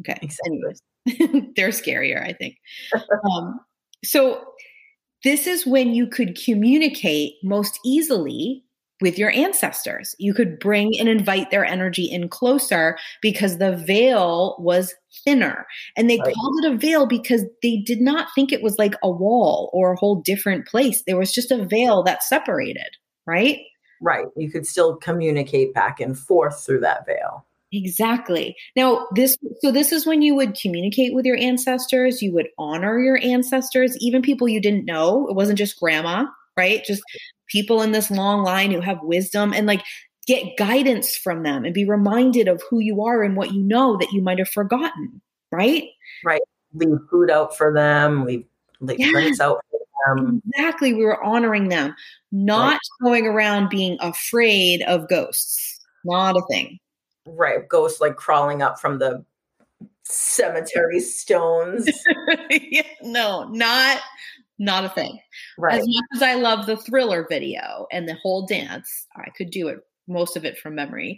[0.00, 0.28] okay.
[0.46, 0.82] Anyways,
[1.56, 2.56] they're scarier, I think.
[3.30, 3.60] um,
[4.04, 4.44] so
[5.24, 8.64] this is when you could communicate most easily
[9.00, 10.14] with your ancestors.
[10.18, 15.66] You could bring and invite their energy in closer because the veil was thinner.
[15.96, 16.34] And they right.
[16.34, 19.92] called it a veil because they did not think it was like a wall or
[19.92, 21.02] a whole different place.
[21.06, 23.60] There was just a veil that separated, right?
[24.00, 24.26] Right.
[24.36, 27.44] You could still communicate back and forth through that veil.
[27.70, 28.56] Exactly.
[28.76, 32.98] Now, this so this is when you would communicate with your ancestors, you would honor
[32.98, 35.28] your ancestors, even people you didn't know.
[35.28, 36.82] It wasn't just grandma, right?
[36.84, 37.02] Just
[37.48, 39.82] people in this long line who have wisdom and like
[40.26, 43.98] get guidance from them and be reminded of who you are and what you know
[43.98, 45.20] that you might have forgotten,
[45.52, 45.84] right?
[46.24, 46.42] Right.
[46.72, 48.44] Leave food out for them, leave
[48.80, 49.10] leave yeah.
[49.10, 49.62] drinks out
[50.06, 50.94] um, exactly.
[50.94, 51.94] We were honoring them,
[52.30, 52.80] not right.
[53.02, 55.80] going around being afraid of ghosts.
[56.04, 56.78] Not a thing.
[57.26, 57.68] Right.
[57.68, 59.24] Ghosts like crawling up from the
[60.04, 61.88] cemetery stones.
[62.50, 64.00] yeah, no, not
[64.58, 65.18] not a thing.
[65.56, 65.80] Right.
[65.80, 69.68] As much as I love the thriller video and the whole dance, I could do
[69.68, 71.16] it most of it from memory.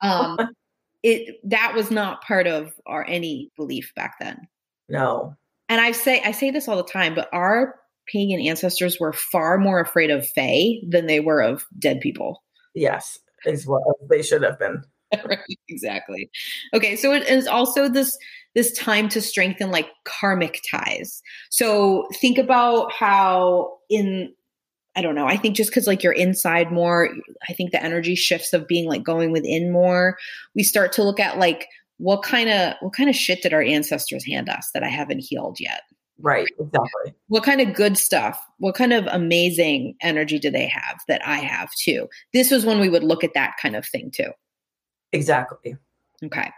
[0.00, 0.38] Um,
[1.02, 4.48] it that was not part of our any belief back then.
[4.88, 5.36] No.
[5.68, 9.58] And I say I say this all the time, but our pagan ancestors were far
[9.58, 12.42] more afraid of fae than they were of dead people.
[12.74, 14.82] Yes, as well they should have been.
[15.26, 15.38] right,
[15.68, 16.30] exactly.
[16.74, 18.18] Okay, so it is also this
[18.54, 21.22] this time to strengthen like karmic ties.
[21.50, 24.32] So think about how in
[24.94, 25.26] I don't know.
[25.26, 27.08] I think just because like you're inside more,
[27.48, 30.18] I think the energy shifts of being like going within more.
[30.54, 33.62] We start to look at like what kind of what kind of shit did our
[33.62, 35.82] ancestors hand us that I haven't healed yet?
[36.22, 37.14] Right, exactly.
[37.26, 41.38] What kind of good stuff, what kind of amazing energy do they have that I
[41.38, 42.08] have too?
[42.32, 44.30] This was when we would look at that kind of thing too.
[45.12, 45.76] Exactly.
[46.24, 46.50] Okay.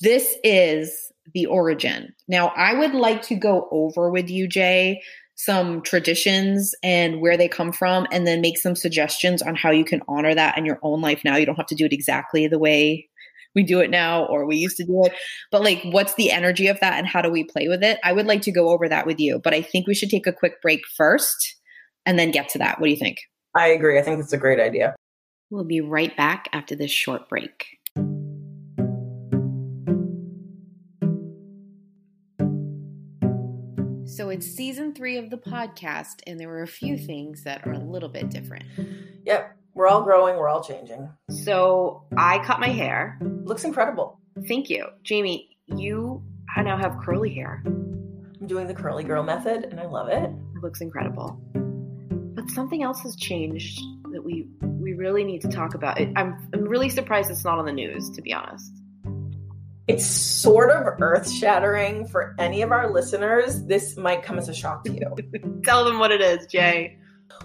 [0.00, 2.14] This is the origin.
[2.26, 5.02] Now, I would like to go over with you, Jay,
[5.34, 9.84] some traditions and where they come from, and then make some suggestions on how you
[9.84, 11.36] can honor that in your own life now.
[11.36, 13.08] You don't have to do it exactly the way
[13.56, 15.12] we do it now or we used to do it,
[15.50, 17.98] but like, what's the energy of that and how do we play with it?
[18.04, 20.28] I would like to go over that with you, but I think we should take
[20.28, 21.56] a quick break first
[22.04, 22.78] and then get to that.
[22.78, 23.16] What do you think?
[23.56, 23.98] I agree.
[23.98, 24.94] I think that's a great idea.
[25.50, 27.66] We'll be right back after this short break.
[34.06, 37.72] So it's season three of the podcast, and there were a few things that are
[37.72, 38.64] a little bit different.
[39.24, 39.55] Yep.
[39.76, 41.10] We're all growing, we're all changing.
[41.28, 43.18] So I cut my hair.
[43.20, 44.18] Looks incredible.
[44.48, 44.86] Thank you.
[45.02, 46.22] Jamie, you
[46.56, 47.62] I now have curly hair.
[47.66, 50.30] I'm doing the curly girl method and I love it.
[50.30, 51.38] It looks incredible.
[51.52, 53.78] But something else has changed
[54.12, 56.00] that we we really need to talk about.
[56.00, 58.72] I'm I'm really surprised it's not on the news, to be honest.
[59.86, 63.62] It's sort of earth shattering for any of our listeners.
[63.64, 65.60] This might come as a shock to you.
[65.64, 66.96] Tell them what it is, Jay.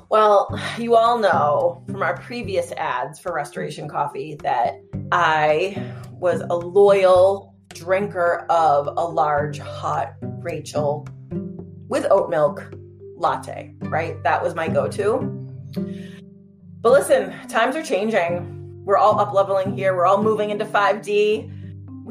[0.10, 6.56] Well, you all know from our previous ads for Restoration Coffee that I was a
[6.56, 11.08] loyal drinker of a large hot Rachel
[11.88, 12.74] with oat milk
[13.16, 14.22] latte, right?
[14.24, 15.38] That was my go to.
[16.82, 18.84] But listen, times are changing.
[18.84, 19.96] We're all up leveling here.
[19.96, 21.62] We're all moving into 5D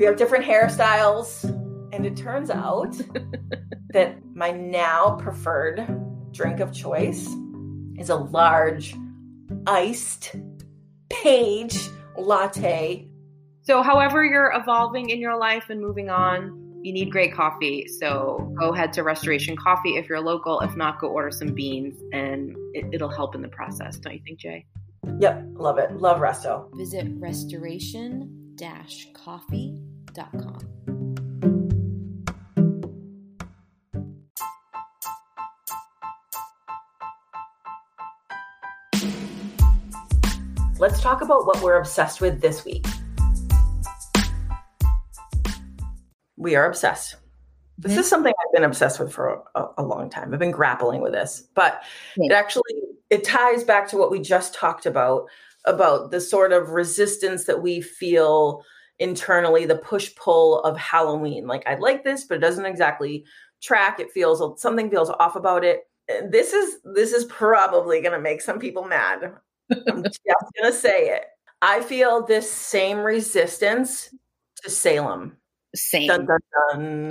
[0.00, 1.44] we have different hairstyles.
[1.92, 2.96] And it turns out
[3.90, 5.86] that my now preferred
[6.32, 7.28] drink of choice
[8.00, 8.96] is a large
[9.66, 10.34] iced
[11.10, 11.78] page
[12.16, 13.06] latte.
[13.62, 17.86] So, however, you're evolving in your life and moving on, you need great coffee.
[17.86, 20.60] So, go ahead to Restoration Coffee if you're local.
[20.60, 23.98] If not, go order some beans and it, will help in the process.
[23.98, 24.64] Don't you think, Jay?
[25.18, 25.92] Yep, love it.
[25.92, 26.74] Love Resto.
[26.76, 28.36] Visit restoration
[29.14, 30.89] coffee.com.
[40.80, 42.86] Let's talk about what we're obsessed with this week.
[46.38, 47.16] We are obsessed.
[47.76, 50.32] This is something I've been obsessed with for a, a, long time.
[50.32, 51.82] I've been grappling with this, but
[52.16, 52.72] it actually
[53.10, 55.26] it ties back to what we just talked about
[55.66, 58.64] about the sort of resistance that we feel
[58.98, 61.46] internally, the push pull of Halloween.
[61.46, 63.26] Like, I like this, but it doesn't exactly
[63.60, 64.00] track.
[64.00, 65.80] It feels something feels off about it.
[66.30, 69.34] This is this is probably going to make some people mad.
[69.88, 71.24] I'm just going to say it.
[71.62, 74.14] I feel this same resistance
[74.62, 75.36] to Salem.
[75.74, 76.08] Same.
[76.08, 76.40] Dun, dun,
[76.72, 77.08] dun.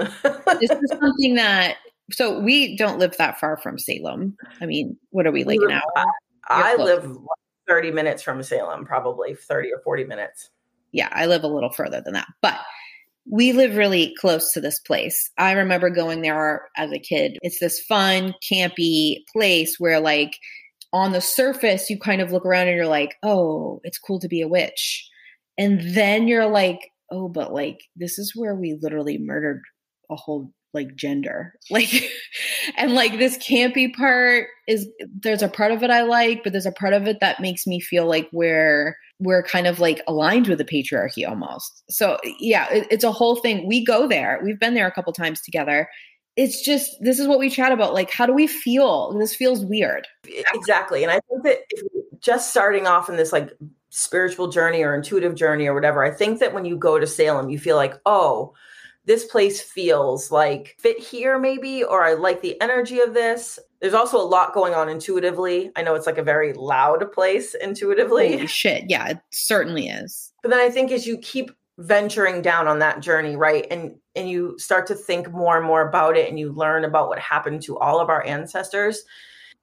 [0.59, 1.77] this is something that
[2.11, 4.35] so we don't live that far from Salem.
[4.61, 5.81] I mean, what are we like now?
[5.95, 7.17] I, I live
[7.67, 10.49] 30 minutes from Salem, probably 30 or 40 minutes.
[10.91, 12.27] Yeah, I live a little further than that.
[12.41, 12.59] But
[13.29, 15.29] we live really close to this place.
[15.37, 17.37] I remember going there as a kid.
[17.43, 20.31] It's this fun, campy place where, like,
[20.93, 24.27] on the surface, you kind of look around and you're like, oh, it's cool to
[24.27, 25.07] be a witch.
[25.57, 26.79] And then you're like,
[27.11, 29.61] oh, but like, this is where we literally murdered
[30.09, 31.53] a whole like gender.
[31.71, 32.09] Like
[32.77, 34.87] and like this campy part is
[35.21, 37.67] there's a part of it i like but there's a part of it that makes
[37.67, 41.83] me feel like we're we're kind of like aligned with the patriarchy almost.
[41.89, 43.67] So yeah it, it's a whole thing.
[43.67, 44.39] We go there.
[44.43, 45.87] We've been there a couple times together
[46.39, 47.93] it's just this is what we chat about.
[47.93, 49.11] Like how do we feel?
[49.11, 50.07] And this feels weird.
[50.53, 51.03] Exactly.
[51.03, 51.59] And i think that
[52.21, 53.51] just starting off in this like
[53.89, 57.49] spiritual journey or intuitive journey or whatever i think that when you go to salem
[57.49, 58.53] you feel like oh
[59.05, 63.59] this place feels like fit here maybe or i like the energy of this.
[63.81, 65.71] There's also a lot going on intuitively.
[65.77, 68.33] I know it's like a very loud place intuitively.
[68.33, 68.83] Holy shit.
[68.87, 70.31] Yeah it certainly is.
[70.41, 74.29] But then i think as you keep venturing down on that journey right and and
[74.29, 77.61] you start to think more and more about it and you learn about what happened
[77.61, 79.03] to all of our ancestors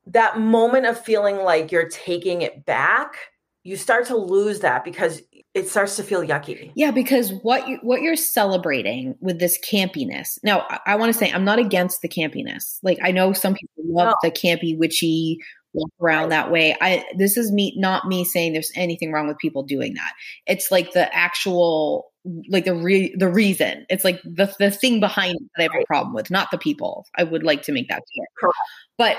[0.07, 3.17] that moment of feeling like you're taking it back
[3.65, 5.21] you start to lose that because
[5.53, 6.71] it starts to feel yucky.
[6.77, 10.39] Yeah, because what you what you're celebrating with this campiness.
[10.45, 12.79] Now, I, I want to say I'm not against the campiness.
[12.83, 14.29] Like I know some people love no.
[14.29, 15.39] the campy, witchy
[15.77, 16.77] walk around that way.
[16.81, 20.13] I this is me not me saying there's anything wrong with people doing that.
[20.47, 22.13] It's like the actual
[22.49, 23.87] like the re- the reason.
[23.89, 26.59] It's like the the thing behind it that I have a problem with, not the
[26.59, 27.07] people.
[27.17, 28.27] I would like to make that clear.
[28.39, 28.57] Correct.
[28.99, 29.17] But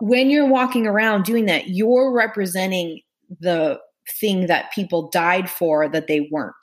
[0.00, 3.00] when you're walking around doing that, you're representing
[3.40, 3.78] the
[4.20, 6.54] thing that people died for that they weren't.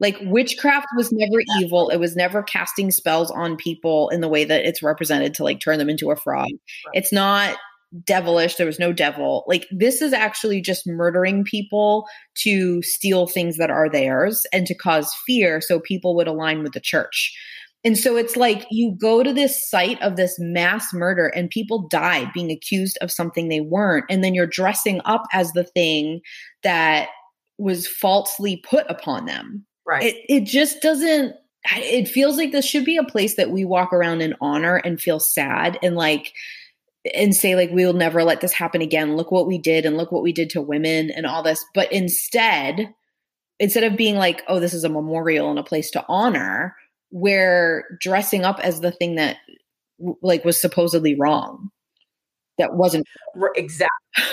[0.00, 1.90] Like witchcraft was never evil.
[1.90, 5.60] It was never casting spells on people in the way that it's represented to like
[5.60, 6.48] turn them into a frog.
[6.94, 7.56] It's not
[8.04, 8.56] devilish.
[8.56, 9.44] There was no devil.
[9.46, 12.06] Like this is actually just murdering people
[12.38, 16.72] to steal things that are theirs and to cause fear so people would align with
[16.72, 17.36] the church.
[17.82, 21.88] And so it's like you go to this site of this mass murder and people
[21.88, 24.04] died being accused of something they weren't.
[24.10, 26.20] And then you're dressing up as the thing
[26.62, 27.08] that
[27.58, 29.64] was falsely put upon them.
[29.86, 30.04] Right.
[30.04, 31.34] It, it just doesn't,
[31.74, 35.00] it feels like this should be a place that we walk around in honor and
[35.00, 36.32] feel sad and like,
[37.14, 39.16] and say like we will never let this happen again.
[39.16, 41.64] Look what we did and look what we did to women and all this.
[41.74, 42.92] But instead
[43.58, 46.74] instead of being like oh this is a memorial and a place to honor
[47.10, 49.36] we're dressing up as the thing that
[50.22, 51.70] like was supposedly wrong.
[52.58, 53.06] That wasn't
[53.56, 54.24] exactly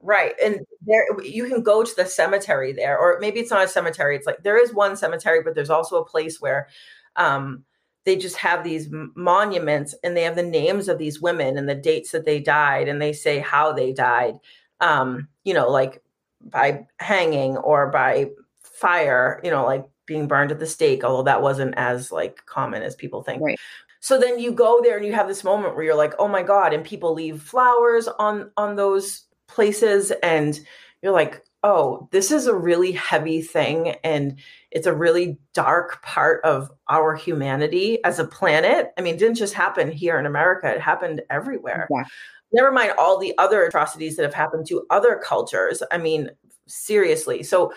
[0.00, 3.68] right and there you can go to the cemetery there or maybe it's not a
[3.68, 6.68] cemetery it's like there is one cemetery but there's also a place where
[7.16, 7.64] um
[8.04, 11.74] they just have these monuments and they have the names of these women and the
[11.74, 14.34] dates that they died and they say how they died
[14.80, 16.02] um you know like
[16.40, 18.30] by hanging or by
[18.62, 22.82] fire you know like being burned at the stake although that wasn't as like common
[22.82, 23.58] as people think right.
[24.00, 26.42] so then you go there and you have this moment where you're like oh my
[26.42, 30.60] god and people leave flowers on on those places and
[31.02, 34.38] you're like oh this is a really heavy thing and
[34.70, 38.92] it's a really dark part of our humanity as a planet.
[38.96, 41.88] I mean it didn't just happen here in america it happened everywhere.
[41.90, 42.04] Yeah.
[42.52, 45.82] never mind all the other atrocities that have happened to other cultures.
[45.90, 46.30] I mean
[46.66, 47.42] seriously.
[47.42, 47.72] So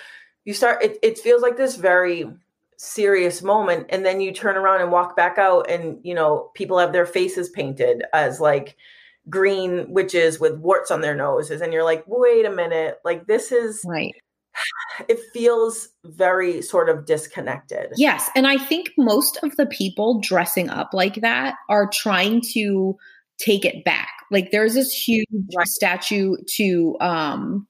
[0.46, 2.26] you start it, it feels like this very
[2.78, 6.80] serious moment and then you turn around and walk back out and you know people
[6.80, 8.76] have their faces painted as like
[9.30, 13.52] green witches with warts on their noses and you're like wait a minute like this
[13.52, 14.14] is right
[15.08, 20.70] it feels very sort of disconnected yes and i think most of the people dressing
[20.70, 22.96] up like that are trying to
[23.38, 25.68] take it back like there's this huge right.
[25.68, 27.68] statue to um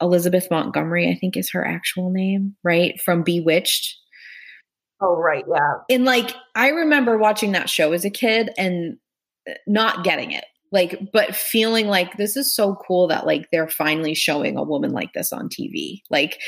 [0.00, 3.00] Elizabeth Montgomery, I think is her actual name, right?
[3.00, 3.96] From Bewitched.
[5.00, 5.44] Oh, right.
[5.50, 5.74] Yeah.
[5.90, 8.98] And like, I remember watching that show as a kid and
[9.48, 10.44] uh, not getting it.
[10.74, 14.90] Like, but feeling like this is so cool that like they're finally showing a woman
[14.90, 16.02] like this on TV.
[16.10, 16.40] Like,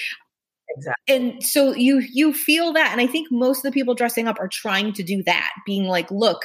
[0.68, 1.14] Exactly.
[1.14, 4.38] And so you you feel that and I think most of the people dressing up
[4.40, 6.42] are trying to do that, being like, look,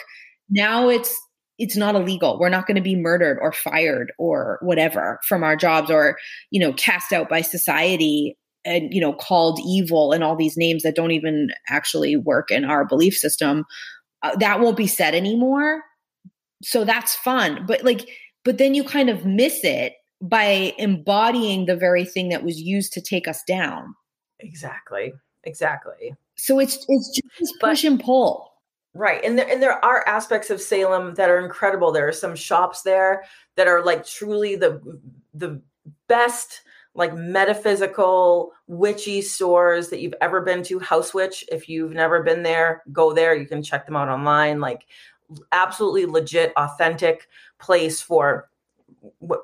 [0.47, 1.19] now it's
[1.57, 2.39] it's not illegal.
[2.39, 6.17] We're not going to be murdered or fired or whatever from our jobs or,
[6.49, 10.84] you know, cast out by society and, you know, called evil and all these names
[10.84, 13.65] that don't even actually work in our belief system.
[14.23, 15.84] Uh, that won't be said anymore.
[16.62, 17.66] So that's fun.
[17.68, 18.09] But like,
[18.43, 22.93] but then you kind of miss it by embodying the very thing that was used
[22.93, 23.95] to take us down.
[24.39, 25.14] Exactly.
[25.43, 26.16] Exactly.
[26.36, 28.51] So it's it's just push and pull.
[28.93, 29.24] Right.
[29.24, 31.91] And there, and there are aspects of Salem that are incredible.
[31.91, 33.24] There are some shops there
[33.55, 34.82] that are like truly the
[35.34, 35.62] the
[36.07, 36.62] best
[36.93, 42.43] like metaphysical witchy stores that you've ever been to house witch if you've never been
[42.43, 44.86] there go there you can check them out online like
[45.51, 47.27] absolutely legit authentic
[47.59, 48.49] place for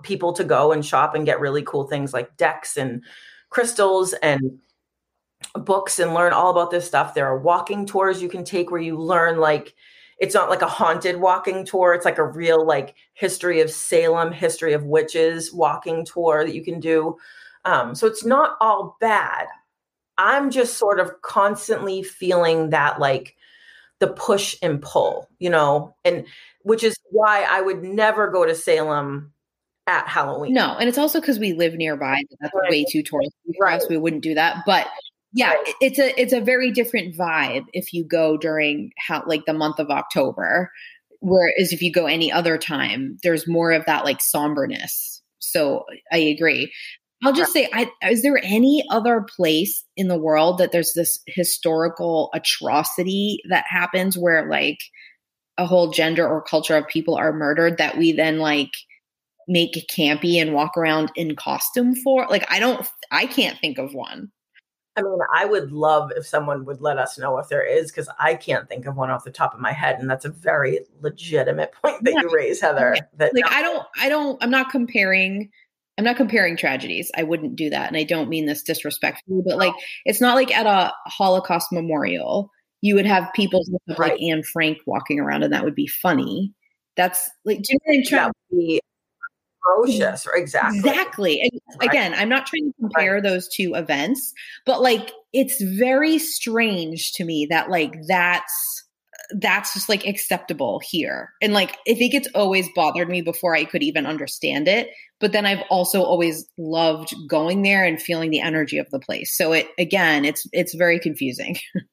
[0.04, 3.04] people to go and shop and get really cool things like decks and
[3.50, 4.60] crystals and
[5.54, 7.14] books and learn all about this stuff.
[7.14, 9.74] There are walking tours you can take where you learn like
[10.20, 11.94] it's not like a haunted walking tour.
[11.94, 16.64] It's like a real like history of Salem, history of witches walking tour that you
[16.64, 17.18] can do.
[17.66, 19.46] Um, so it's not all bad.
[20.18, 23.36] I'm just sort of constantly feeling that like
[24.00, 26.26] the push and pull, you know, and
[26.64, 29.34] which is why I would never go to Salem
[29.88, 30.54] at Halloween.
[30.54, 32.22] No, and it's also because we live nearby.
[32.40, 32.70] That's right.
[32.70, 33.82] way too touristy for right.
[33.82, 33.88] us.
[33.90, 34.64] We wouldn't do that.
[34.66, 34.88] But
[35.34, 35.74] yeah right.
[35.82, 39.80] it's a it's a very different vibe if you go during how like the month
[39.80, 40.72] of october
[41.20, 46.18] whereas if you go any other time there's more of that like somberness so i
[46.18, 46.72] agree
[47.24, 51.20] i'll just say I, is there any other place in the world that there's this
[51.28, 54.80] historical atrocity that happens where like
[55.58, 58.72] a whole gender or culture of people are murdered that we then like
[59.48, 63.94] make campy and walk around in costume for like i don't i can't think of
[63.94, 64.32] one
[64.98, 68.10] I mean, I would love if someone would let us know if there is, because
[68.20, 70.80] I can't think of one off the top of my head, and that's a very
[71.02, 72.22] legitimate point that yeah.
[72.22, 72.98] you raise, Heather.
[73.18, 75.52] That like I don't, I don't, I'm not comparing.
[75.98, 77.12] I'm not comparing tragedies.
[77.18, 79.74] I wouldn't do that, and I don't mean this disrespectfully, but like
[80.06, 84.12] it's not like at a Holocaust memorial you would have people right.
[84.12, 86.54] like Anne Frank walking around, and that would be funny.
[86.96, 88.28] That's like, do you know what I'm trying?
[88.28, 88.82] That would be
[89.66, 90.28] ferocious.
[90.28, 90.42] Or mm.
[90.42, 90.80] exactly.
[90.80, 91.42] Exactly.
[91.42, 91.90] And Right.
[91.90, 94.34] again, I'm not trying to compare those two events,
[94.66, 98.77] but like it's very strange to me that like that's
[99.32, 101.34] that's just like acceptable here.
[101.42, 104.90] And like I think it's always bothered me before I could even understand it.
[105.20, 109.36] But then I've also always loved going there and feeling the energy of the place.
[109.36, 111.58] So it again, it's it's very confusing.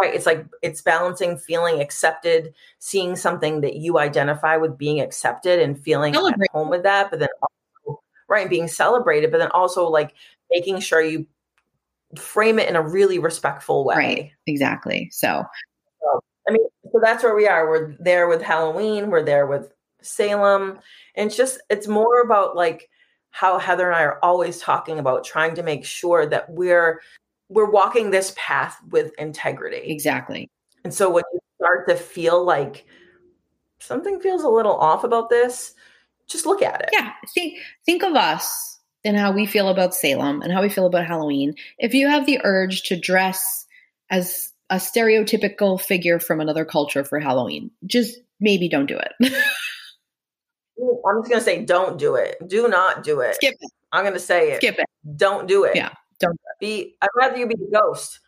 [0.00, 0.12] Right.
[0.12, 5.80] It's like it's balancing feeling accepted, seeing something that you identify with being accepted and
[5.80, 6.46] feeling Celebrate.
[6.46, 7.28] at home with that, but then
[7.86, 10.12] also, right, being celebrated, but then also like
[10.50, 11.24] making sure you
[12.18, 13.94] frame it in a really respectful way.
[13.94, 14.30] Right.
[14.48, 15.08] Exactly.
[15.12, 15.44] So
[16.48, 16.66] I mean,
[16.96, 17.68] so that's where we are.
[17.68, 20.78] We're there with Halloween, we're there with Salem.
[21.14, 22.88] And it's just, it's more about like
[23.30, 27.02] how Heather and I are always talking about trying to make sure that we're
[27.48, 29.82] we're walking this path with integrity.
[29.84, 30.50] exactly.
[30.84, 32.86] And so when you start to feel like
[33.78, 35.74] something feels a little off about this,
[36.26, 36.88] just look at it.
[36.92, 37.12] Yeah.
[37.34, 41.06] Think think of us and how we feel about Salem and how we feel about
[41.06, 41.54] Halloween.
[41.78, 43.66] If you have the urge to dress
[44.10, 49.12] as a stereotypical figure from another culture for Halloween, just maybe don't do it.
[50.80, 52.36] I'm just gonna say, don't do it.
[52.46, 53.36] Do not do it.
[53.36, 53.70] Skip it.
[53.92, 54.56] I'm gonna say it.
[54.56, 54.86] Skip it.
[55.16, 55.76] Don't do it.
[55.76, 55.90] Yeah,
[56.20, 56.96] don't be.
[57.00, 58.20] I'd rather you be a ghost.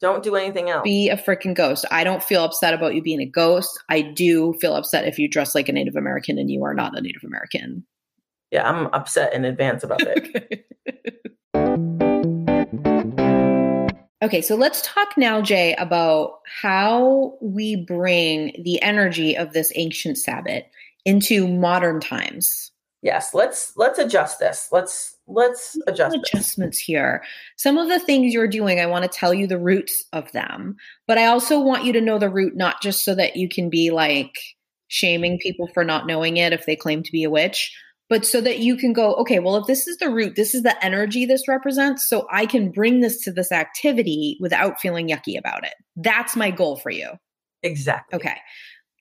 [0.00, 0.84] Don't do anything else.
[0.84, 1.84] Be a freaking ghost.
[1.90, 3.82] I don't feel upset about you being a ghost.
[3.88, 6.96] I do feel upset if you dress like a Native American and you are not
[6.96, 7.84] a Native American.
[8.52, 10.66] yeah, I'm upset in advance about it.
[14.20, 20.18] Okay, so let's talk now, Jay, about how we bring the energy of this ancient
[20.18, 20.64] Sabbath
[21.04, 22.72] into modern times.
[23.02, 24.68] yes, let's let's adjust this.
[24.72, 26.30] Let's let's adjust this.
[26.32, 27.22] adjustments here.
[27.56, 30.76] Some of the things you're doing, I want to tell you the roots of them,
[31.06, 33.70] but I also want you to know the root, not just so that you can
[33.70, 34.36] be like
[34.88, 37.72] shaming people for not knowing it if they claim to be a witch,
[38.08, 40.62] but so that you can go, okay, well, if this is the root, this is
[40.62, 45.38] the energy this represents, so I can bring this to this activity without feeling yucky
[45.38, 45.74] about it.
[45.96, 47.10] That's my goal for you.
[47.62, 48.16] Exactly.
[48.16, 48.36] Okay.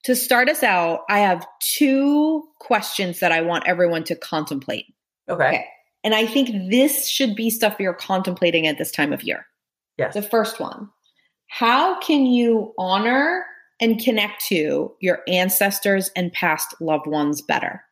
[0.04, 4.86] To start us out, I have two questions that I want everyone to contemplate.
[5.30, 5.48] Okay.
[5.48, 5.66] Okay.
[6.04, 9.46] And I think this should be stuff you're contemplating at this time of year.
[9.98, 10.14] Yes.
[10.14, 10.90] The first one
[11.48, 13.46] How can you honor
[13.80, 17.84] and connect to your ancestors and past loved ones better?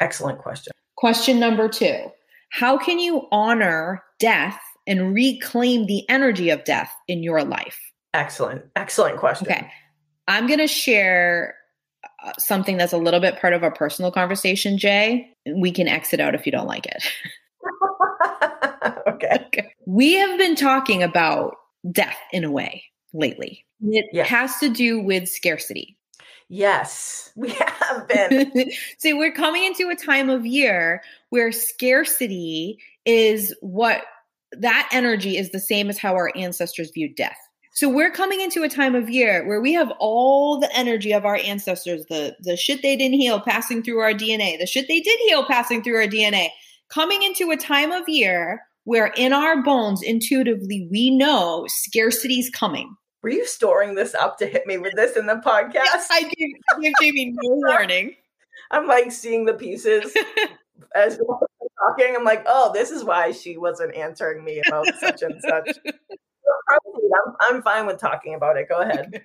[0.00, 0.72] Excellent question.
[0.96, 2.10] Question number two
[2.50, 7.78] How can you honor death and reclaim the energy of death in your life?
[8.14, 8.64] Excellent.
[8.76, 9.46] Excellent question.
[9.46, 9.70] Okay.
[10.28, 11.54] I'm going to share
[12.24, 15.28] uh, something that's a little bit part of our personal conversation, Jay.
[15.56, 17.02] We can exit out if you don't like it.
[19.08, 19.72] okay.
[19.86, 21.54] We have been talking about
[21.92, 23.64] death in a way lately.
[23.82, 24.28] It Yes.
[24.28, 25.96] has to do with scarcity.
[26.48, 28.70] Yes, we have been.
[28.98, 34.04] so we're coming into a time of year where scarcity is what
[34.52, 37.38] that energy is the same as how our ancestors viewed death.
[37.72, 41.24] So we're coming into a time of year where we have all the energy of
[41.24, 45.00] our ancestors, the the shit they didn't heal passing through our DNA, the shit they
[45.00, 46.48] did heal passing through our DNA,
[46.88, 52.96] coming into a time of year where in our bones intuitively we know scarcity's coming.
[53.22, 56.06] Were you storing this up to hit me with this in the podcast?
[56.10, 58.14] I gave, I gave Jamie no warning.
[58.70, 60.14] I'm like seeing the pieces
[60.94, 61.38] as we're
[61.78, 62.14] talking.
[62.16, 65.78] I'm like, oh, this is why she wasn't answering me about such and such.
[66.70, 68.68] I'm, I'm fine with talking about it.
[68.68, 69.22] Go ahead.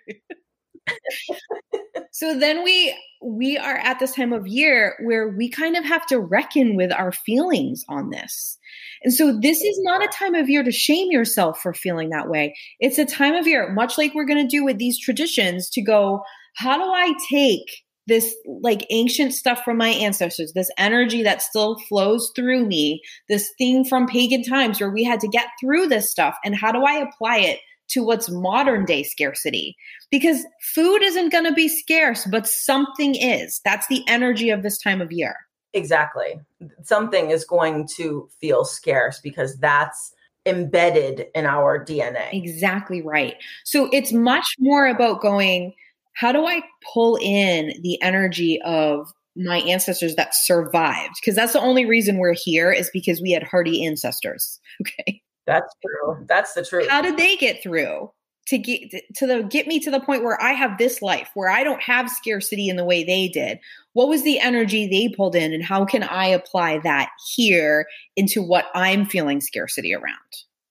[2.11, 6.05] so then we we are at this time of year where we kind of have
[6.05, 8.57] to reckon with our feelings on this.
[9.01, 12.29] And so this is not a time of year to shame yourself for feeling that
[12.29, 12.53] way.
[12.81, 15.81] It's a time of year much like we're going to do with these traditions to
[15.81, 16.23] go
[16.55, 21.77] how do i take this like ancient stuff from my ancestors this energy that still
[21.87, 26.09] flows through me this thing from pagan times where we had to get through this
[26.09, 27.59] stuff and how do i apply it
[27.93, 29.75] to what's modern day scarcity
[30.11, 33.61] because food isn't going to be scarce, but something is.
[33.63, 35.35] That's the energy of this time of year.
[35.73, 36.39] Exactly.
[36.83, 40.13] Something is going to feel scarce because that's
[40.45, 42.29] embedded in our DNA.
[42.31, 43.35] Exactly right.
[43.63, 45.73] So it's much more about going,
[46.13, 46.61] how do I
[46.93, 51.15] pull in the energy of my ancestors that survived?
[51.19, 54.59] Because that's the only reason we're here is because we had hardy ancestors.
[54.81, 55.21] Okay.
[55.45, 56.25] That's true.
[56.27, 56.89] That's the truth.
[56.89, 58.11] How did they get through?
[58.45, 61.49] to get to the get me to the point where I have this life where
[61.49, 63.59] I don't have scarcity in the way they did.
[63.93, 67.85] What was the energy they pulled in and how can I apply that here
[68.15, 70.17] into what I'm feeling scarcity around?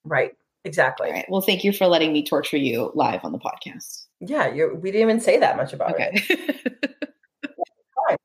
[0.03, 0.33] Right.
[0.65, 1.11] Exactly.
[1.11, 1.25] Right.
[1.29, 4.05] Well, thank you for letting me torture you live on the podcast.
[4.19, 6.11] Yeah, you we didn't even say that much about Okay.
[6.29, 6.99] it.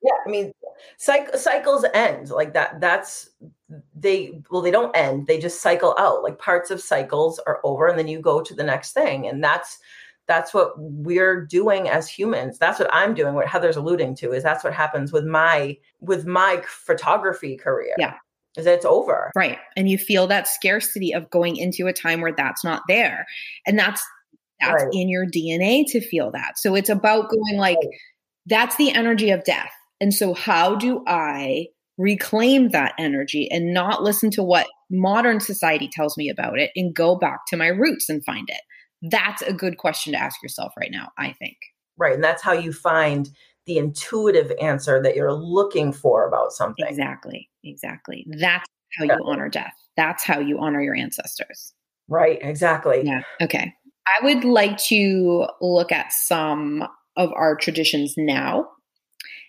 [0.03, 0.53] Yeah, I mean,
[0.99, 2.81] Cycle, cycles end like that.
[2.81, 3.31] That's
[3.95, 5.27] they well, they don't end.
[5.27, 6.23] They just cycle out.
[6.23, 9.43] Like parts of cycles are over, and then you go to the next thing, and
[9.43, 9.79] that's
[10.29, 14.45] that's what we're doing as humans that's what i'm doing what heather's alluding to is
[14.45, 18.15] that's what happens with my with my photography career yeah
[18.57, 22.21] is that it's over right and you feel that scarcity of going into a time
[22.21, 23.27] where that's not there
[23.67, 24.07] and that's
[24.61, 24.93] that's right.
[24.93, 27.95] in your dna to feel that so it's about going like right.
[28.47, 31.67] that's the energy of death and so how do i
[31.99, 36.95] reclaim that energy and not listen to what modern society tells me about it and
[36.95, 38.61] go back to my roots and find it
[39.03, 41.57] that's a good question to ask yourself right now, I think.
[41.97, 42.15] Right.
[42.15, 43.29] And that's how you find
[43.67, 46.87] the intuitive answer that you're looking for about something.
[46.87, 47.49] Exactly.
[47.65, 48.27] Exactly.
[48.39, 49.75] That's how you honor death.
[49.97, 51.75] That's how you honor your ancestors.
[52.09, 52.39] Right.
[52.41, 53.03] Exactly.
[53.05, 53.23] Yeah.
[53.43, 53.73] Okay.
[54.07, 58.69] I would like to look at some of our traditions now.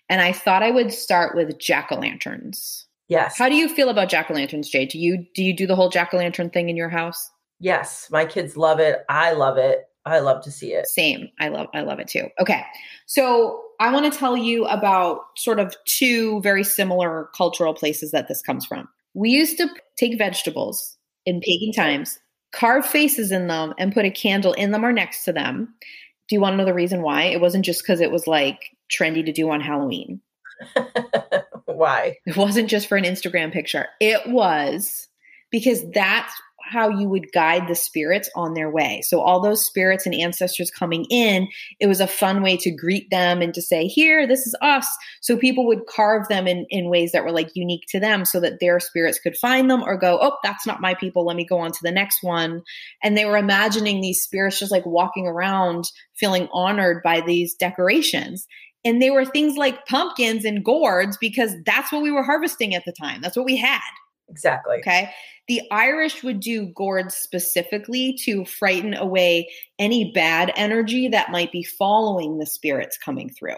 [0.10, 2.88] And I thought I would start with jack o' lanterns.
[3.08, 3.38] Yes.
[3.38, 4.86] How do you feel about jack o' lanterns, Jay?
[4.86, 7.30] Do you do you do the whole jack o' lantern thing in your house?
[7.60, 9.04] Yes, my kids love it.
[9.10, 9.86] I love it.
[10.06, 10.88] I love to see it.
[10.88, 11.30] Same.
[11.40, 12.28] I love I love it too.
[12.40, 12.64] Okay.
[13.06, 18.28] So, I want to tell you about sort of two very similar cultural places that
[18.28, 18.90] this comes from.
[19.14, 22.20] We used to take vegetables in pagan times,
[22.54, 25.74] carve faces in them and put a candle in them or next to them.
[26.28, 27.24] Do you want to know the reason why?
[27.24, 30.22] It wasn't just cuz it was like trendy to do on Halloween.
[31.66, 32.18] why?
[32.26, 33.88] It wasn't just for an Instagram picture.
[34.00, 35.08] It was
[35.52, 36.34] because that's
[36.70, 39.02] how you would guide the spirits on their way.
[39.04, 41.48] So, all those spirits and ancestors coming in,
[41.80, 44.88] it was a fun way to greet them and to say, Here, this is us.
[45.22, 48.40] So, people would carve them in, in ways that were like unique to them so
[48.40, 51.26] that their spirits could find them or go, Oh, that's not my people.
[51.26, 52.62] Let me go on to the next one.
[53.04, 55.86] And they were imagining these spirits just like walking around
[56.18, 58.46] feeling honored by these decorations.
[58.86, 62.86] And they were things like pumpkins and gourds because that's what we were harvesting at
[62.86, 63.22] the time.
[63.22, 63.82] That's what we had.
[64.30, 64.78] Exactly.
[64.78, 65.10] Okay.
[65.48, 69.50] The Irish would do gourds specifically to frighten away
[69.80, 73.56] any bad energy that might be following the spirits coming through.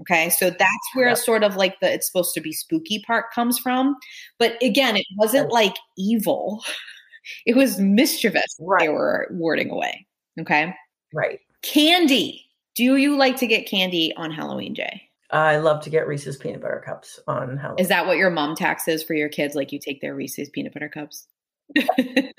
[0.00, 0.30] Okay.
[0.30, 1.18] So that's where yep.
[1.18, 3.96] sort of like the it's supposed to be spooky part comes from.
[4.38, 6.62] But again, it wasn't like evil,
[7.46, 8.80] it was mischievous right.
[8.80, 10.06] they were warding away.
[10.40, 10.74] Okay.
[11.12, 11.40] Right.
[11.62, 12.44] Candy.
[12.74, 15.02] Do you like to get candy on Halloween, Jay?
[15.30, 17.80] I love to get Reese's peanut butter cups on Halloween.
[17.80, 19.54] Is that what your mom taxes for your kids?
[19.54, 21.26] Like you take their Reese's peanut butter cups?
[21.78, 22.32] I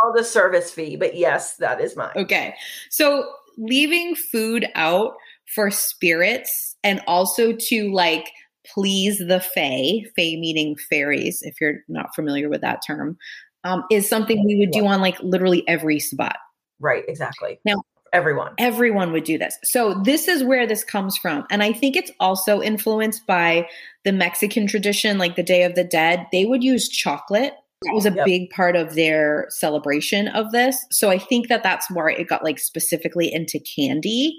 [0.00, 2.12] call the service fee, but yes, that is mine.
[2.16, 2.54] Okay.
[2.90, 5.14] So leaving food out
[5.54, 8.30] for spirits and also to like
[8.66, 13.16] please the fae, fae meaning fairies, if you're not familiar with that term,
[13.64, 16.36] um, is something we would do on like literally every spot.
[16.80, 17.58] Right, exactly.
[17.64, 17.82] Now,
[18.12, 18.52] everyone.
[18.58, 19.56] Everyone would do this.
[19.64, 21.44] So this is where this comes from.
[21.50, 23.68] And i think it's also influenced by
[24.04, 26.26] the mexican tradition like the day of the dead.
[26.32, 27.54] They would use chocolate.
[27.82, 28.24] It was a yep.
[28.24, 30.84] big part of their celebration of this.
[30.90, 34.38] So i think that that's where it got like specifically into candy.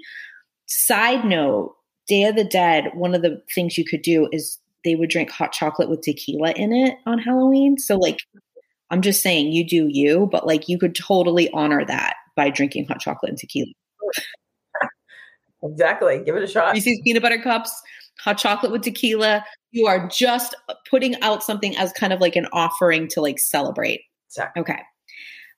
[0.66, 4.94] Side note day of the dead one of the things you could do is they
[4.94, 7.78] would drink hot chocolate with tequila in it on halloween.
[7.78, 8.18] So like
[8.90, 12.86] i'm just saying you do you but like you could totally honor that by drinking
[12.86, 13.72] hot chocolate and tequila.
[15.62, 16.22] Exactly.
[16.24, 16.74] Give it a shot.
[16.74, 17.70] You see peanut butter cups,
[18.18, 19.44] hot chocolate with tequila.
[19.72, 20.56] You are just
[20.88, 24.00] putting out something as kind of like an offering to like celebrate.
[24.30, 24.62] Exactly.
[24.62, 24.78] Okay.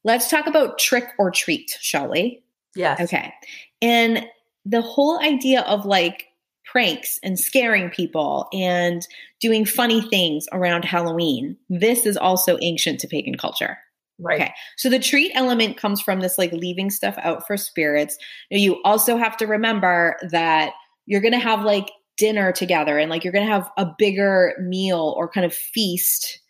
[0.02, 2.42] Let's talk about trick or treat, shall we?
[2.74, 3.00] Yes.
[3.00, 3.32] Okay.
[3.80, 4.26] And
[4.64, 6.24] the whole idea of like
[6.64, 9.06] pranks and scaring people and
[9.40, 13.78] doing funny things around Halloween, this is also ancient to pagan culture.
[14.22, 14.40] Right.
[14.40, 14.52] Okay.
[14.76, 18.16] So the treat element comes from this like leaving stuff out for spirits.
[18.50, 20.74] Now you also have to remember that
[21.06, 24.54] you're going to have like dinner together and like you're going to have a bigger
[24.60, 26.40] meal or kind of feast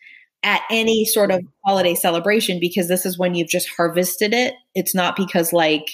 [0.43, 4.53] at any sort of holiday celebration because this is when you've just harvested it.
[4.75, 5.89] It's not because like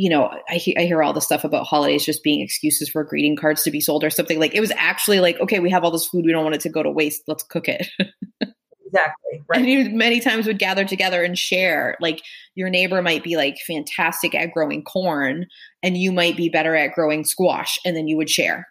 [0.00, 3.02] you know, I, he- I hear all the stuff about holidays just being excuses for
[3.02, 4.38] greeting cards to be sold or something.
[4.38, 6.60] Like it was actually like, okay, we have all this food, we don't want it
[6.60, 7.22] to go to waste.
[7.26, 7.88] Let's cook it.
[8.88, 9.42] Exactly.
[9.48, 9.60] Right.
[9.60, 11.96] And you many times would gather together and share.
[12.00, 12.22] Like
[12.54, 15.46] your neighbor might be like fantastic at growing corn
[15.82, 18.66] and you might be better at growing squash and then you would share.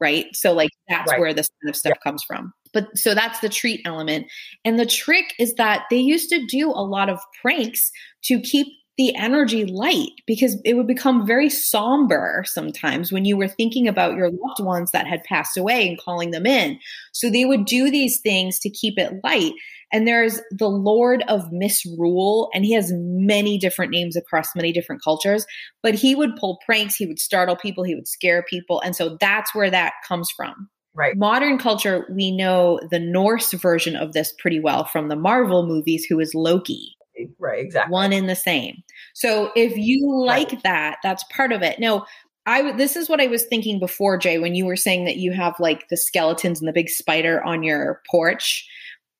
[0.00, 0.26] Right.
[0.34, 1.20] So like that's right.
[1.20, 2.10] where this kind of stuff yeah.
[2.10, 2.52] comes from.
[2.72, 4.26] But so that's the treat element.
[4.64, 7.90] And the trick is that they used to do a lot of pranks
[8.24, 8.68] to keep
[9.00, 14.14] the energy light because it would become very somber sometimes when you were thinking about
[14.14, 16.78] your loved ones that had passed away and calling them in.
[17.14, 19.52] So they would do these things to keep it light.
[19.90, 25.02] And there's the Lord of Misrule, and he has many different names across many different
[25.02, 25.46] cultures,
[25.82, 28.82] but he would pull pranks, he would startle people, he would scare people.
[28.82, 30.68] And so that's where that comes from.
[30.94, 31.16] Right.
[31.16, 36.04] Modern culture, we know the Norse version of this pretty well from the Marvel movies,
[36.04, 36.96] who is Loki.
[37.38, 37.92] Right, exactly.
[37.92, 38.82] One in the same.
[39.14, 40.62] So if you like Right.
[40.64, 41.78] that, that's part of it.
[41.80, 42.04] No,
[42.46, 45.32] I this is what I was thinking before, Jay, when you were saying that you
[45.32, 48.66] have like the skeletons and the big spider on your porch.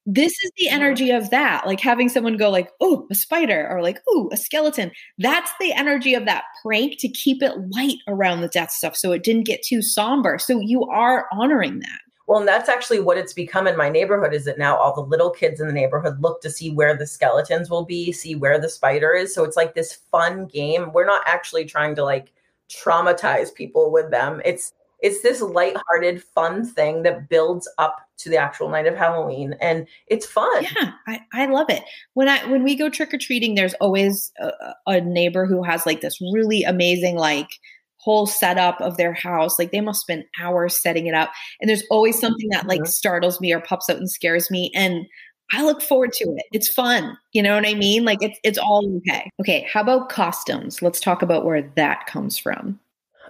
[0.07, 0.73] This is the Mhm.
[0.73, 4.37] energy of that, like having someone go like, "Oh, a spider," or like, "Oh, a
[4.37, 8.97] skeleton." That's the energy of that prank to keep it light around the death stuff,
[8.97, 10.39] so it didn't get too somber.
[10.39, 12.01] So you are honoring that.
[12.31, 15.01] Well, and that's actually what it's become in my neighborhood is that now all the
[15.01, 18.61] little kids in the neighborhood look to see where the skeletons will be, see where
[18.61, 19.35] the spider is.
[19.35, 20.93] So it's like this fun game.
[20.93, 22.31] We're not actually trying to like
[22.69, 24.41] traumatize people with them.
[24.45, 29.57] It's it's this lighthearted, fun thing that builds up to the actual night of Halloween,
[29.61, 30.63] and it's fun.
[30.63, 31.83] Yeah, I, I love it.
[32.15, 34.53] When I when we go trick or treating, there's always a,
[34.87, 37.59] a neighbor who has like this really amazing like
[38.03, 39.59] whole setup of their house.
[39.59, 41.31] Like they must spend hours setting it up,
[41.61, 42.89] and there's always something that like Mhm.
[42.89, 45.07] startles me or pops out and scares me, and
[45.53, 46.45] I look forward to it.
[46.53, 47.17] It's fun.
[47.33, 48.05] You know what I mean?
[48.05, 49.29] Like it's it's all okay.
[49.41, 50.81] Okay, how about costumes?
[50.83, 52.79] Let's talk about where that comes from.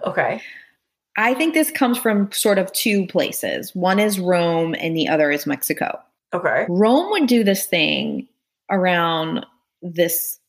[0.05, 0.41] Okay.
[1.17, 3.75] I think this comes from sort of two places.
[3.75, 5.99] One is Rome, and the other is Mexico.
[6.33, 6.65] Okay.
[6.69, 8.27] Rome would do this thing
[8.69, 9.45] around
[9.81, 10.39] this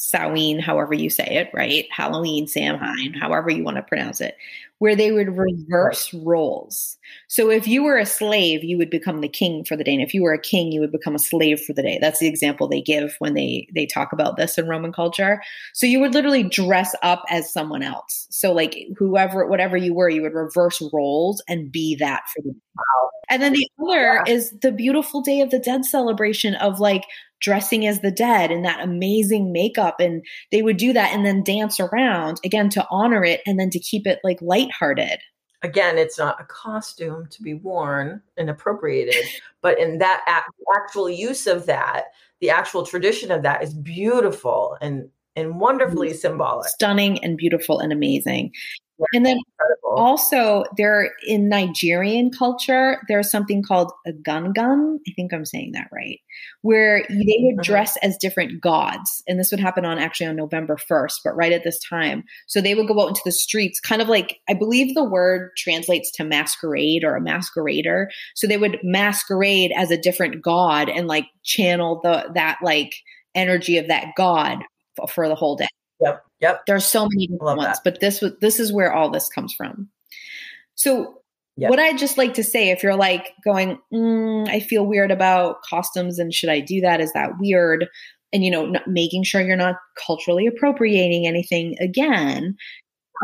[0.00, 1.86] Samhain, however you say it, right?
[1.90, 4.36] Halloween, Samhain, however you want to pronounce it,
[4.78, 6.96] where they would reverse roles.
[7.28, 9.92] So if you were a slave, you would become the king for the day.
[9.94, 11.98] And if you were a king, you would become a slave for the day.
[12.00, 15.42] That's the example they give when they they talk about this in Roman culture.
[15.74, 18.26] So you would literally dress up as someone else.
[18.30, 22.54] So like whoever whatever you were, you would reverse roles and be that for the
[22.76, 23.10] Wow.
[23.28, 24.32] and then the other Yeah.
[24.32, 27.02] is the beautiful Day of the Dead celebration of like
[27.40, 30.00] dressing as the dead and that amazing makeup.
[30.00, 33.70] And they would do that and then dance around again to honor it and then
[33.70, 34.38] to keep it like
[34.68, 35.20] lighthearted.
[35.62, 39.24] Again, it's not a costume to be worn and appropriated,
[39.62, 40.24] but in that
[40.74, 42.06] actual use of that,
[42.40, 46.68] the actual tradition of that is beautiful and and wonderfully symbolic.
[46.68, 48.52] Stunning and beautiful and amazing.
[49.14, 49.94] And then Incredible.
[49.96, 54.98] also there in Nigerian culture, there's something called Egungun.
[55.08, 56.18] I think I'm saying that right,
[56.62, 57.62] where they would Mhm.
[57.62, 59.22] dress as different gods.
[59.28, 62.24] And this would happen on actually on November 1st, but right at this time.
[62.48, 65.50] So they would go out into the streets, kind of like I believe the word
[65.56, 68.06] translates to masquerade or a masquerader.
[68.34, 72.94] So they would masquerade as a different god and like channel the that like
[73.34, 74.58] energy of that god
[75.08, 75.66] for the whole day
[76.00, 76.24] Yep.
[76.40, 76.66] Yep.
[76.66, 77.80] there's so many different ones that.
[77.84, 79.88] but this was this is where all this comes from
[80.74, 81.20] so
[81.56, 81.68] Yeah.
[81.70, 85.62] what i'd just like to say if you're like going mm, i feel weird about
[85.62, 87.88] costumes and should i do that is that weird
[88.32, 89.76] and you know not making sure you're not
[90.06, 92.56] culturally appropriating anything again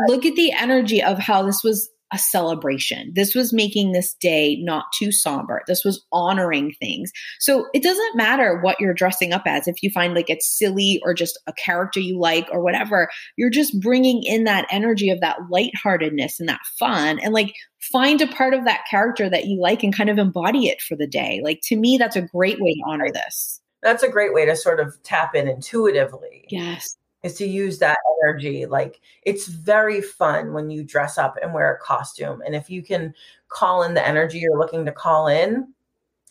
[0.07, 3.11] look at the energy of how this was a celebration.
[3.15, 5.63] This was making this day not too somber.
[5.67, 7.11] This was honoring things.
[7.39, 9.67] So it doesn't matter what you're dressing up as.
[9.67, 13.49] If you find like it's silly or just a character you like or whatever, you're
[13.49, 17.53] just bringing in that energy of that lightheartedness and that fun and like
[17.91, 20.95] find a part of that character that you like and kind of embody it for
[20.95, 21.41] the day.
[21.43, 23.61] Like to me, that's a great way to honor this.
[23.81, 26.45] That's a great way to sort of tap in intuitively.
[26.49, 26.95] Yes.
[27.25, 28.67] Is to use that energy.
[28.67, 32.41] Like it's very fun when you dress up and wear a costume.
[32.45, 33.13] And if you can
[33.49, 35.73] call in the energy you're looking to call in,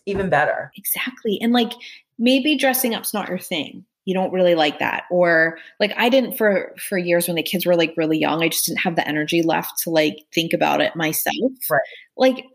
[0.05, 0.71] even better.
[0.77, 1.37] Exactly.
[1.41, 1.73] And like
[2.17, 3.83] maybe dressing up's not your thing.
[4.05, 5.03] You don't really like that.
[5.11, 8.47] Or like I didn't for for years when the kids were like really young, I
[8.47, 11.51] just didn't have the energy left to like think about it myself.
[11.69, 11.81] Right.
[12.15, 12.45] Like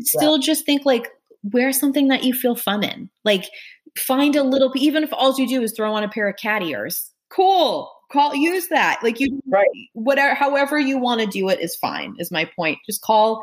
[0.00, 1.08] still just think like
[1.52, 3.08] wear something that you feel fun in.
[3.24, 3.48] Like
[3.96, 6.62] find a little even if all you do is throw on a pair of cat
[6.62, 7.12] ears.
[7.30, 7.92] Cool.
[8.10, 9.00] Call use that.
[9.02, 9.66] Like you Right.
[9.92, 12.78] whatever however you want to do it is fine, is my point.
[12.86, 13.42] Just call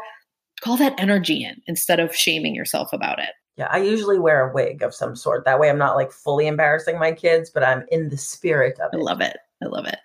[0.62, 3.32] call that energy in instead of shaming yourself about it.
[3.58, 5.46] Yeah, I usually wear a wig of some sort.
[5.46, 8.90] That way I'm not like fully embarrassing my kids, but I'm in the spirit of
[8.94, 8.98] it.
[8.98, 9.38] I love it.
[9.64, 9.98] I love it.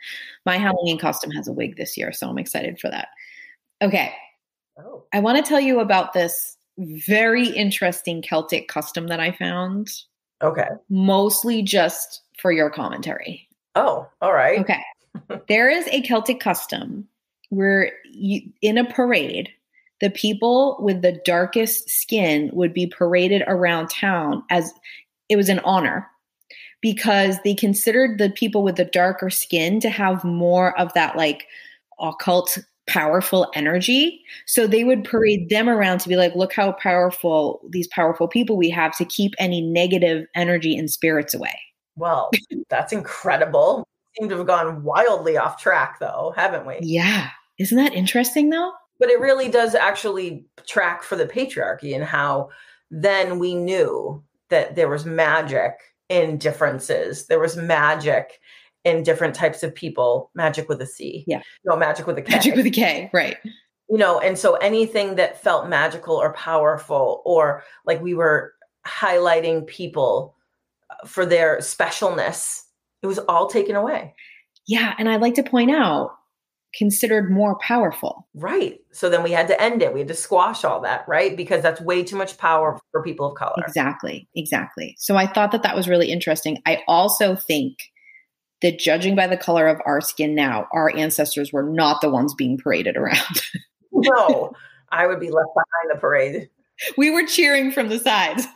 [0.46, 3.08] My Halloween costume has a wig this year, so I'm excited for that.
[3.82, 4.12] Okay.
[4.78, 9.90] Oh, I want to tell you about this very interesting Celtic custom that I found,
[10.42, 10.68] okay.
[10.88, 13.48] mostly just for your commentary.
[13.80, 14.58] Oh, all right.
[14.60, 14.82] Okay.
[15.48, 17.08] there is a Celtic custom
[17.48, 19.48] where you, in a parade,
[20.02, 24.72] the people with the darkest skin would be paraded around town as
[25.30, 26.06] it was an honor
[26.82, 31.46] because they considered the people with the darker skin to have more of that like
[31.98, 37.60] occult powerful energy so they would parade them around to be like look how powerful
[37.68, 41.56] these powerful people we have to keep any negative energy and spirits away
[41.96, 42.30] Well,
[42.68, 43.86] that's incredible.
[44.18, 46.78] Seem to have gone wildly off track though, haven't we?
[46.80, 47.28] yeah
[47.58, 52.48] isn't that interesting though but it really does actually track for the patriarchy and how
[52.90, 55.72] then we knew that there was magic
[56.08, 57.26] in differences.
[57.26, 58.40] There was magic
[58.84, 61.24] in different types of people, magic with a C.
[61.26, 61.40] Yeah.
[61.64, 62.32] No, magic with a K.
[62.32, 63.36] Magic with a K, right.
[63.88, 68.54] You know, and so anything that felt magical or powerful, or like we were
[68.86, 70.36] highlighting people
[71.06, 72.62] for their specialness,
[73.02, 74.14] it was all taken away.
[74.66, 74.94] Yeah.
[74.98, 76.12] And I'd like to point out
[76.74, 78.28] considered more powerful.
[78.34, 78.78] Right.
[78.92, 79.92] So then we had to end it.
[79.92, 81.36] We had to squash all that, right?
[81.36, 83.54] Because that's way too much power for people of color.
[83.58, 84.28] Exactly.
[84.36, 84.94] Exactly.
[84.98, 86.58] So I thought that that was really interesting.
[86.66, 87.78] I also think
[88.62, 92.34] that judging by the color of our skin now, our ancestors were not the ones
[92.34, 93.42] being paraded around.
[93.92, 94.52] no,
[94.92, 96.50] I would be left behind the parade.
[96.96, 98.46] We were cheering from the sides.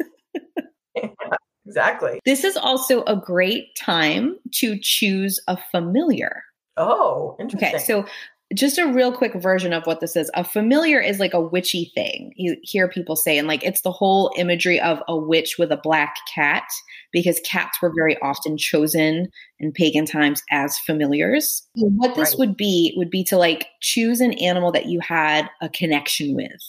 [0.95, 1.09] yeah,
[1.75, 2.21] exactly.
[2.25, 6.43] This is also a great time to choose a familiar.
[6.77, 7.69] Oh, interesting.
[7.69, 8.07] Okay, so
[8.55, 10.31] just a real quick version of what this is.
[10.35, 12.33] A familiar is like a witchy thing.
[12.37, 15.81] You hear people say, and like it's the whole imagery of a witch with a
[15.83, 16.65] black cat,
[17.13, 21.67] because cats were very often chosen in pagan times as familiars.
[21.75, 22.39] What this right.
[22.39, 26.61] would be would be to like choose an animal that you had a connection with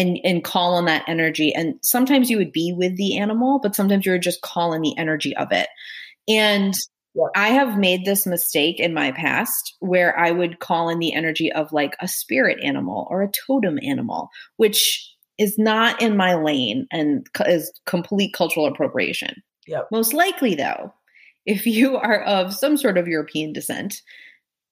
[0.00, 1.54] and and call on that energy.
[1.54, 4.82] And sometimes you would be with the animal, but sometimes you would just call in
[4.82, 5.68] the energy of it.
[6.28, 6.74] And
[7.14, 7.24] yeah.
[7.34, 11.52] I have made this mistake in my past where I would call in the energy
[11.52, 15.06] of like a spirit animal or a totem animal, which
[15.38, 19.42] is not in my lane and is complete cultural appropriation.
[19.66, 19.88] Yep.
[19.90, 20.92] Most likely, though,
[21.46, 24.02] if you are of some sort of European descent,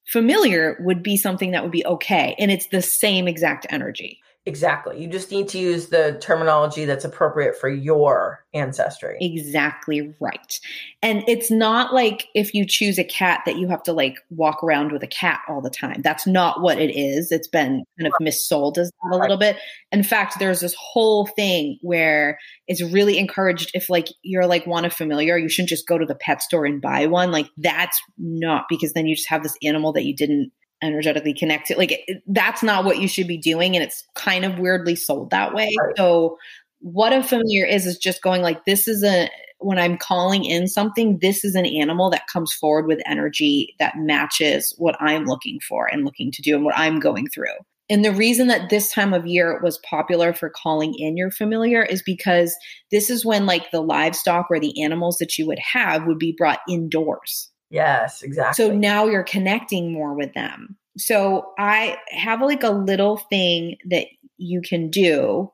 [0.07, 2.35] familiar would be something that would be okay.
[2.39, 4.21] And it's the same exact energy.
[4.49, 4.99] Exactly.
[4.99, 9.19] You just need to use the terminology that's appropriate for your ancestry.
[9.21, 10.59] Exactly right.
[11.03, 14.65] And it's not like if you choose a cat that you have to like walk
[14.65, 16.01] around with a cat all the time.
[16.01, 17.31] That's not what it is.
[17.31, 19.59] It's been kind of missold as that a little bit.
[19.93, 24.87] In fact, there's this whole thing where it's really encouraged if like you're like want
[24.87, 27.31] a familiar, you shouldn't just go to the pet store and buy one.
[27.31, 31.79] Like that's not because then you just have this animal that you didn't energetically connected.
[31.79, 33.77] Like it, that's not what you should be doing.
[33.77, 35.75] And it's kind of weirdly sold that way.
[35.79, 35.97] Right.
[35.97, 36.39] So
[36.81, 40.69] what a familiar is, is just going like, this is a, when I'm calling in
[40.69, 45.59] something, this is an animal that comes forward with energy that matches what I'm looking
[45.69, 47.55] for and looking to do and what I'm going through.
[47.91, 51.83] And the reason that this time of year was popular for calling in your familiar
[51.83, 52.55] is because
[52.91, 56.35] this is when like the livestock or the animals that you would have would be
[56.37, 57.48] brought indoors.
[57.71, 58.65] Yes, exactly.
[58.65, 60.77] So now you're connecting more with them.
[60.97, 64.07] So I have like a little thing that
[64.37, 65.51] you can do.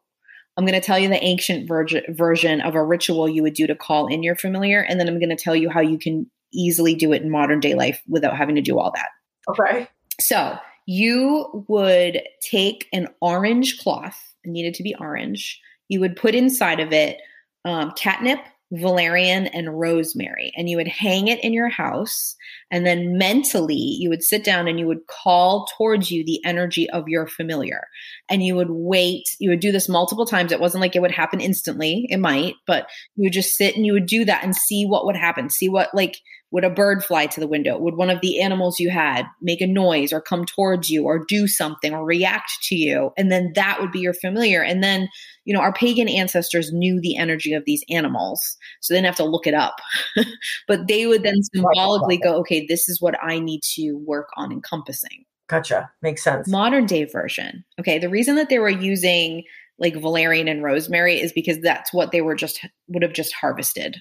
[0.57, 3.67] I'm going to tell you the ancient ver- version of a ritual you would do
[3.67, 4.81] to call in your familiar.
[4.81, 7.61] And then I'm going to tell you how you can easily do it in modern
[7.61, 9.09] day life without having to do all that.
[9.49, 9.89] Okay.
[10.21, 10.57] So
[10.87, 15.61] you would take an orange cloth, it needed to be orange.
[15.89, 17.19] You would put inside of it
[17.65, 18.41] um, catnip,
[18.73, 22.35] valerian and rosemary and you would hang it in your house
[22.71, 26.89] and then mentally you would sit down and you would call towards you the energy
[26.91, 27.87] of your familiar.
[28.29, 30.51] And you would wait you would do this multiple times.
[30.51, 33.87] It wasn't like it would happen instantly it might but you would just sit and
[33.87, 36.17] you would do that and see what would happen see what like
[36.55, 37.77] would a bird fly to the window?
[37.77, 41.25] Would one of the animals you had make a noise or come towards you or
[41.27, 43.11] do something or react to you?
[43.19, 44.63] And then that would be your familiar.
[44.63, 45.09] And then,
[45.45, 48.57] you know, our pagan ancestors knew the energy of these animals.
[48.81, 49.81] So they didn't have to look it up.
[50.69, 54.53] but they would then symbolically go, okay, this is what I need to work on
[54.53, 55.25] encompassing.
[55.49, 55.91] Gotcha.
[56.03, 56.49] Makes sense.
[56.49, 57.65] Modern day version.
[57.81, 57.99] Okay.
[57.99, 59.43] The reason that they were using
[59.81, 63.97] like valerian and rosemary is because that's what they were just would have just harvested.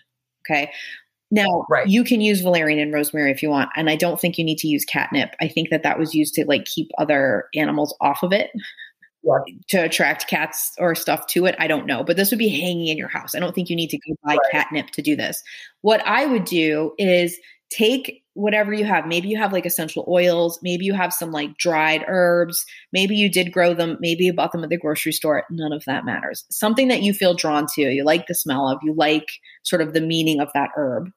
[0.48, 0.72] Okay.
[1.34, 1.88] Now, right.
[1.88, 4.60] you can use valerian and rosemary if you want, and I don't think you need
[4.60, 5.34] to use catnip.
[5.42, 8.52] I think that that was used to like keep other animals off of it.
[9.70, 11.56] To attract cats or stuff to it.
[11.58, 12.04] I don't know.
[12.04, 13.34] But this would be hanging in your house.
[13.34, 14.52] I don't think you need to go buy right.
[14.52, 15.42] catnip to do this.
[15.82, 19.08] What I would do is take whatever you have.
[19.08, 20.60] Maybe you have like essential oils.
[20.62, 22.66] Maybe you have some like dried herbs.
[22.92, 23.98] Maybe you did grow them.
[24.00, 25.46] Maybe you bought them at the grocery store.
[25.50, 26.44] None of that matters.
[26.50, 29.30] Something that you feel drawn to, you like the smell of, you like
[29.64, 31.12] sort of the meaning of that herb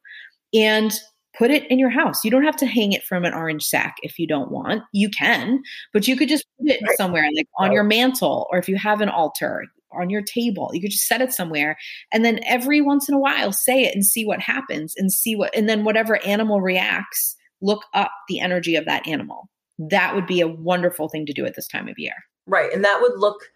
[0.54, 0.92] and
[1.36, 2.24] put it in your house.
[2.24, 4.82] You don't have to hang it from an orange sack if you don't want.
[4.92, 8.68] You can, but you could just put it somewhere like on your mantle or if
[8.68, 10.70] you have an altar on your table.
[10.72, 11.76] You could just set it somewhere
[12.12, 15.36] and then every once in a while say it and see what happens and see
[15.36, 19.48] what and then whatever animal reacts, look up the energy of that animal.
[19.78, 22.14] That would be a wonderful thing to do at this time of year.
[22.46, 22.72] Right.
[22.72, 23.50] And that would look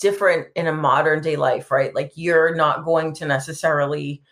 [0.00, 1.94] different in a modern day life, right?
[1.94, 4.22] Like you're not going to necessarily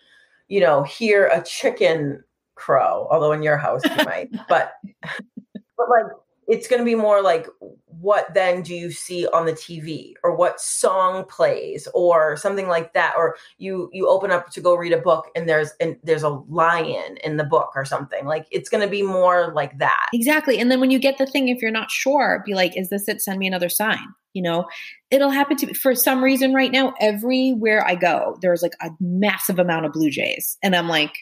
[0.51, 2.21] you know, hear a chicken
[2.55, 6.11] crow, although in your house you might, but but like
[6.47, 7.47] it's going to be more like
[7.85, 11.87] what then do you see on the TV or what song plays?
[11.93, 15.47] Or something like that or you you open up to go read a book and
[15.47, 18.25] there's and there's a lion in the book or something.
[18.25, 20.09] Like it's going to be more like that.
[20.13, 22.89] Exactly and then when you get the thing if you're not sure be like is
[22.89, 23.21] this it?
[23.21, 24.65] Send me another sign you know
[25.09, 28.89] it'll happen to me for some reason right now everywhere I go there's like a
[28.99, 31.13] massive amount of blue jays and I'm like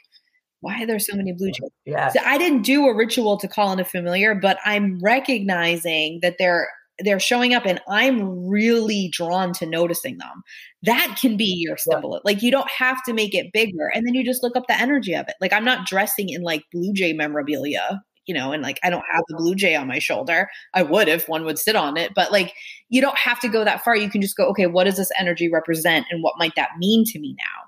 [0.62, 1.70] why are there so many blue jays?
[1.86, 2.10] Yeah.
[2.10, 6.36] So I didn't do a ritual to call in a familiar, but I'm recognizing that
[6.38, 6.68] they're
[7.01, 10.43] they're showing up and I'm really drawn to noticing them.
[10.84, 12.12] That can be your symbol.
[12.14, 12.20] Yeah.
[12.26, 14.78] Like you don't have to make it bigger and then you just look up the
[14.80, 15.36] energy of it.
[15.39, 19.03] Like I'm not dressing in like blue jay memorabilia, you know, and like I don't
[19.11, 20.47] have the blue jay on my shoulder.
[20.75, 22.53] I would if one would sit on it, but like
[22.89, 23.95] you don't have to go that far.
[23.95, 27.05] You can just go, okay, what does this energy represent and what might that mean
[27.05, 27.63] to me now?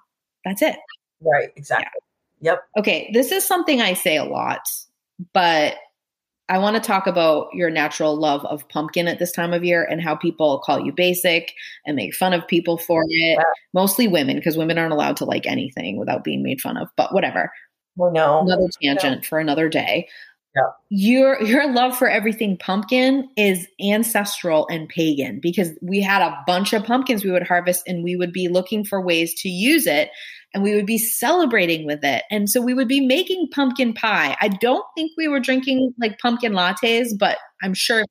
[0.45, 0.75] That's it.
[1.19, 1.87] Right, exactly.
[2.41, 2.51] Yeah.
[2.51, 2.63] Yep.
[2.77, 4.61] Okay, this is something I say a lot,
[5.33, 5.77] but
[6.47, 9.83] I want to talk about your natural love of pumpkin at this time of year
[9.83, 11.53] and how people call you basic
[11.87, 13.09] and make fun of people for it.
[13.09, 13.43] Yeah.
[13.73, 17.15] Mostly women, because women aren't allowed to like anything without being made fun of, but
[17.15, 17.51] whatever.
[17.97, 18.41] Well, no.
[18.41, 20.07] Another tangent for another day.
[20.55, 20.63] Yeah.
[20.89, 26.73] Your your love for everything pumpkin is ancestral and pagan because we had a bunch
[26.73, 30.09] of pumpkins we would harvest and we would be looking for ways to use it
[30.53, 32.23] and we would be celebrating with it.
[32.29, 34.35] And so we would be making pumpkin pie.
[34.41, 38.03] I don't think we were drinking like pumpkin lattes, but I'm sure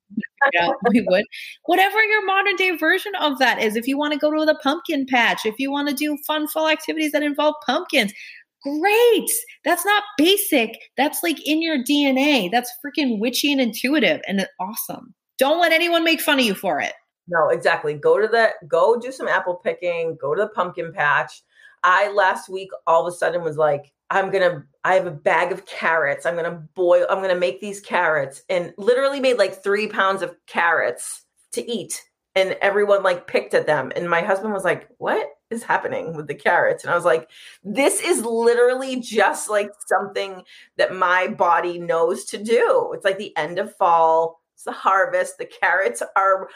[0.89, 1.25] we would.
[1.65, 4.55] Whatever your modern day version of that is, if you want to go to the
[4.55, 8.13] pumpkin patch, if you want to do fun fall activities that involve pumpkins,
[8.61, 9.31] great.
[9.63, 10.77] That's not basic.
[10.97, 12.49] That's like in your DNA.
[12.51, 15.13] That's freaking witchy and intuitive and awesome.
[15.37, 16.93] Don't let anyone make fun of you for it.
[17.27, 17.93] No, exactly.
[17.93, 21.41] Go to the go do some apple picking, go to the pumpkin patch
[21.83, 25.51] I last week all of a sudden was like, I'm gonna, I have a bag
[25.51, 26.25] of carrots.
[26.25, 30.35] I'm gonna boil, I'm gonna make these carrots and literally made like three pounds of
[30.47, 32.01] carrots to eat.
[32.35, 33.91] And everyone like picked at them.
[33.95, 36.83] And my husband was like, What is happening with the carrots?
[36.83, 37.29] And I was like,
[37.63, 40.43] This is literally just like something
[40.77, 42.91] that my body knows to do.
[42.93, 46.47] It's like the end of fall, it's the harvest, the carrots are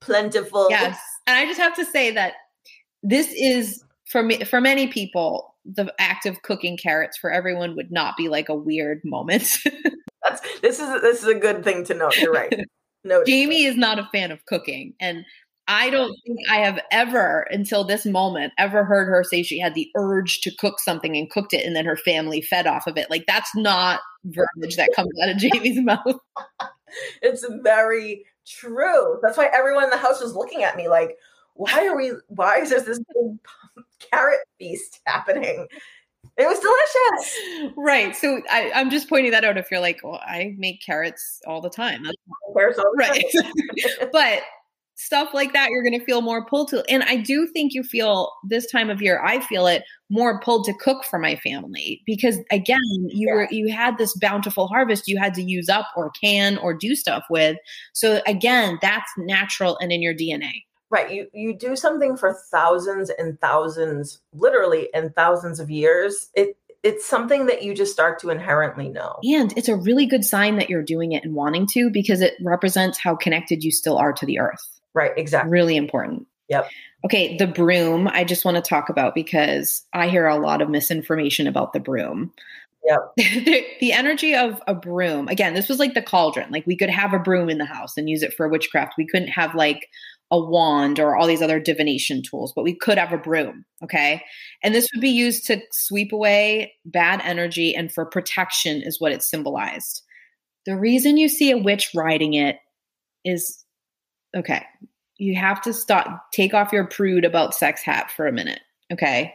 [0.00, 0.68] plentiful.
[0.70, 0.98] Yes.
[1.26, 2.34] And I just have to say that
[3.02, 7.90] this is for me for many people the act of cooking carrots for everyone would
[7.90, 9.58] not be like a weird moment
[10.22, 12.52] That's, this is this is a good thing to note you're right
[13.04, 15.24] no jamie is not a fan of cooking and
[15.68, 19.74] i don't think i have ever until this moment ever heard her say she had
[19.74, 22.96] the urge to cook something and cooked it and then her family fed off of
[22.96, 23.10] it.
[23.10, 26.20] Like that's not verbiage that comes out of jamie's mouth.
[27.22, 29.18] It's very true.
[29.22, 31.16] That's why everyone in the house was looking at me like
[31.54, 33.38] why are we why is there this big
[34.10, 35.66] carrot feast happening?
[36.36, 37.74] It was delicious.
[37.76, 38.16] Right.
[38.16, 41.60] So I, am just pointing that out if you're like well i make carrots all
[41.60, 42.04] the time.
[42.54, 43.24] Right.
[44.12, 44.42] but
[44.96, 47.82] stuff like that you're going to feel more pulled to and i do think you
[47.82, 52.00] feel this time of year i feel it more pulled to cook for my family
[52.06, 52.78] because again
[53.08, 53.34] you yeah.
[53.34, 56.94] were you had this bountiful harvest you had to use up or can or do
[56.94, 57.56] stuff with
[57.92, 60.52] so again that's natural and in your dna
[60.90, 66.56] right you you do something for thousands and thousands literally and thousands of years it
[66.84, 69.18] it's something that you just start to inherently know.
[69.22, 72.34] And it's a really good sign that you're doing it and wanting to because it
[72.42, 76.68] represents how connected you still are to the earth right exactly really important yep
[77.04, 80.68] okay the broom i just want to talk about because i hear a lot of
[80.68, 82.32] misinformation about the broom
[82.86, 83.12] Yep.
[83.16, 86.90] the, the energy of a broom again this was like the cauldron like we could
[86.90, 89.88] have a broom in the house and use it for witchcraft we couldn't have like
[90.30, 93.64] a wand or all these other divination tools, but we could have a broom.
[93.82, 94.22] Okay.
[94.62, 99.12] And this would be used to sweep away bad energy and for protection, is what
[99.12, 100.02] it symbolized.
[100.66, 102.56] The reason you see a witch riding it
[103.24, 103.63] is
[104.34, 104.64] okay.
[105.16, 108.60] You have to stop, take off your prude about sex hat for a minute.
[108.92, 109.34] Okay.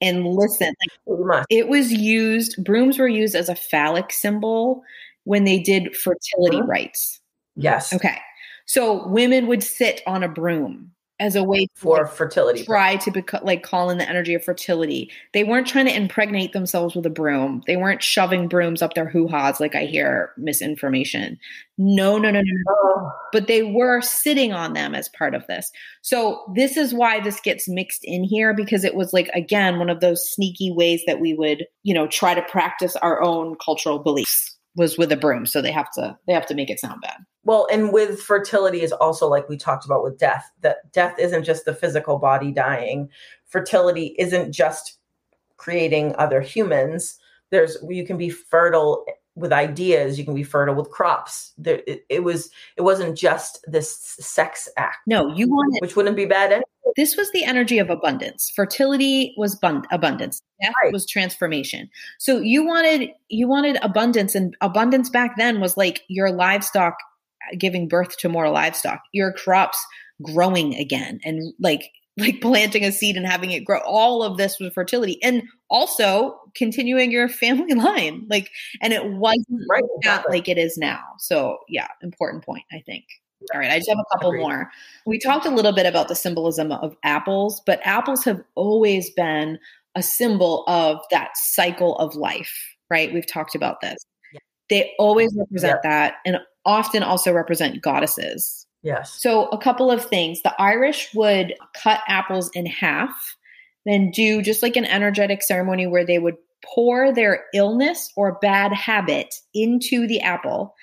[0.00, 0.74] And listen,
[1.06, 4.82] like, it was used, brooms were used as a phallic symbol
[5.24, 6.66] when they did fertility uh-huh.
[6.66, 7.20] rites.
[7.56, 7.92] Yes.
[7.92, 8.18] Okay.
[8.66, 12.64] So women would sit on a broom as a way for like, fertility.
[12.64, 15.10] Try to beco- like call in the energy of fertility.
[15.34, 17.62] They weren't trying to impregnate themselves with a broom.
[17.66, 21.38] They weren't shoving brooms up their hoo ha's like I hear misinformation.
[21.76, 22.74] No, no, no, no, no.
[22.74, 23.12] Oh.
[23.32, 25.70] But they were sitting on them as part of this.
[26.02, 29.90] So this is why this gets mixed in here because it was like again one
[29.90, 33.98] of those sneaky ways that we would you know try to practice our own cultural
[33.98, 34.47] beliefs
[34.78, 37.18] was with a broom so they have to they have to make it sound bad.
[37.44, 41.44] Well and with fertility is also like we talked about with death that death isn't
[41.44, 43.10] just the physical body dying.
[43.46, 44.98] Fertility isn't just
[45.56, 47.18] creating other humans.
[47.50, 49.04] There's you can be fertile
[49.34, 51.52] with ideas you can be fertile with crops.
[51.58, 54.98] There it, it was it wasn't just this sex act.
[55.06, 56.64] No you wanted which wouldn't be bad anyway.
[56.96, 58.50] This was the energy of abundance.
[58.54, 60.40] Fertility was bun- abundance.
[60.62, 60.92] Death Right.
[60.92, 61.88] was transformation.
[62.18, 66.94] So you wanted you wanted abundance and abundance back then was like your livestock
[67.52, 69.78] uh, giving birth to more livestock your crops
[70.22, 73.78] growing again and like like planting a seed and having it grow.
[73.86, 78.50] All of this was fertility and also continuing your family line like
[78.82, 80.38] and it wasn't Right, exactly.
[80.38, 80.98] like it is now.
[81.18, 83.04] So yeah important point i think
[83.54, 84.40] all right i just have a couple Agreed.
[84.40, 84.70] more
[85.06, 89.58] we talked a little bit about the symbolism of apples but apples have always been
[89.94, 93.96] a symbol of that cycle of life right we've talked about this
[94.32, 94.40] Yeah.
[94.70, 100.42] they always represent that and often also represent goddesses yes so, a couple of things.
[100.42, 103.36] The Irish would cut apples in half,
[103.84, 108.72] then do just like an energetic ceremony where they would pour their illness or bad
[108.72, 110.74] habit into the apple,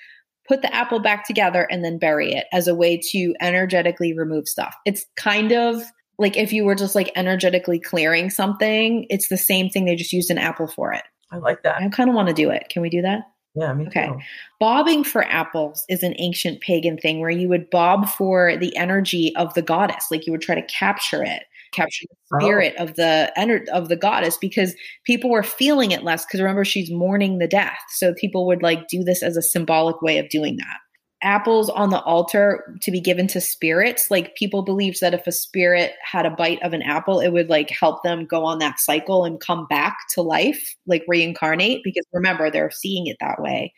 [0.48, 4.48] put the apple back together, and then bury it as a way to energetically remove
[4.48, 4.74] stuff.
[4.84, 5.82] It's kind of
[6.18, 9.84] like if you were just like energetically clearing something, it's the same thing.
[9.84, 11.02] They just used an apple for it.
[11.30, 12.68] i like that I kind of want to do it.
[12.70, 13.20] Can we do that?
[13.54, 14.06] yeah me Okay.
[14.06, 14.18] too
[14.60, 19.34] Bobbing for apples is an ancient pagan thing where you would bob for the energy
[19.36, 21.44] of the goddess, like you would try to capture it,
[21.76, 22.40] capture the Oh.
[22.40, 24.74] spirit of the ener- of the goddess because
[25.04, 27.78] people were feeling it less because remember she's mourning the death.
[27.90, 30.76] So people would like do this as a symbolic way of doing that.
[31.22, 35.32] Apples on the altar to be given to spirits, like people believed that if a
[35.32, 38.78] spirit had a bite of an apple, it would like help them go on that
[38.78, 43.72] cycle and come back to life, like reincarnate because remember they're seeing it that way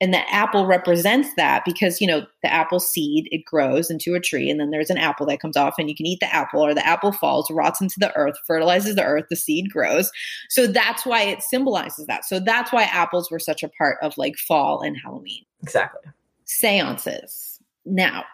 [0.00, 4.20] and the apple represents that because you know the apple seed it grows into a
[4.20, 6.64] tree and then there's an apple that comes off and you can eat the apple
[6.64, 10.10] or the apple falls rots into the earth fertilizes the earth the seed grows.
[10.48, 12.24] So that's why it symbolizes that.
[12.24, 15.44] So that's why apples were such a part of like fall and halloween.
[15.62, 16.10] Exactly.
[16.44, 17.60] Seances.
[17.84, 18.24] Now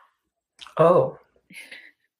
[0.78, 1.18] oh.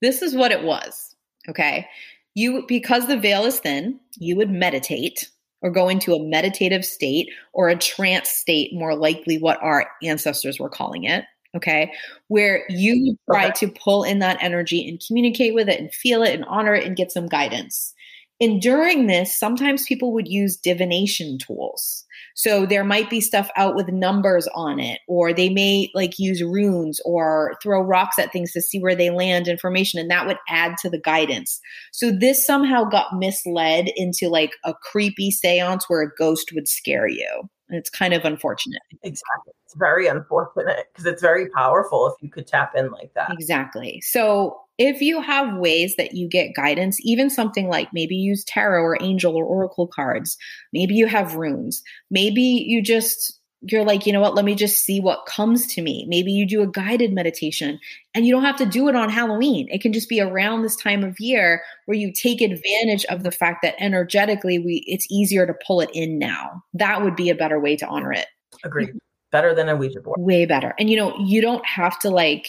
[0.00, 1.14] this is what it was
[1.48, 1.88] okay?
[2.34, 5.30] You because the veil is thin you would meditate
[5.66, 10.60] or go into a meditative state or a trance state more likely what our ancestors
[10.60, 11.90] were calling it okay?
[12.28, 16.34] Where you try to pull in that energy and communicate with it and feel it
[16.34, 17.94] and honor it and get some guidance
[18.40, 22.06] and during this sometimes people would use divination tools
[22.36, 26.42] so there might be stuff out with numbers on it, or they may like use
[26.42, 30.36] runes or throw rocks at things to see where they land information, and that would
[30.48, 31.58] add to the guidance.
[31.92, 37.08] So this somehow got misled into like a creepy seance where a ghost would scare
[37.08, 37.48] you.
[37.70, 38.82] And it's kind of unfortunate.
[39.02, 43.32] exactly it's very unfortunate because it's very powerful if you could tap in like that
[43.32, 44.00] Exactly.
[44.02, 48.82] So if you have ways that you get guidance, even something like maybe use tarot
[48.82, 50.36] or angel or oracle cards,
[50.72, 54.84] maybe you have runes, maybe you just you're like, you know what, let me just
[54.84, 56.04] see what comes to me.
[56.08, 57.80] Maybe you do a guided meditation
[58.14, 59.66] and you don't have to do it on Halloween.
[59.70, 63.32] It can just be around this time of year where you take advantage of the
[63.32, 66.62] fact that energetically we it's easier to pull it in now.
[66.74, 68.26] That would be a better way to honor it
[68.64, 68.90] agreed
[69.32, 70.74] better than a ouija board way better.
[70.78, 72.48] And you know, you don't have to like,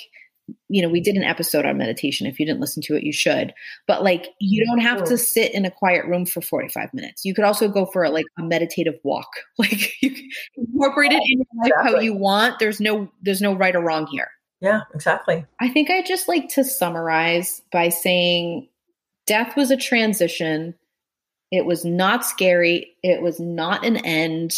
[0.70, 2.28] you know, we did an episode on meditation.
[2.28, 3.54] If you didn't listen to it, you should.
[3.88, 7.26] But like, you don't have to sit in a quiet room for 45 minutes.
[7.26, 9.30] You could also go for like a meditative walk.
[9.60, 12.60] Like you can incorporate it in your life how you want.
[12.60, 14.30] There's no there's no right or wrong here.
[14.62, 18.70] yeah exactly I think I just like to summarize by saying
[19.26, 20.76] death was a transition.
[21.52, 22.96] It was not scary.
[23.04, 24.54] It was not an end.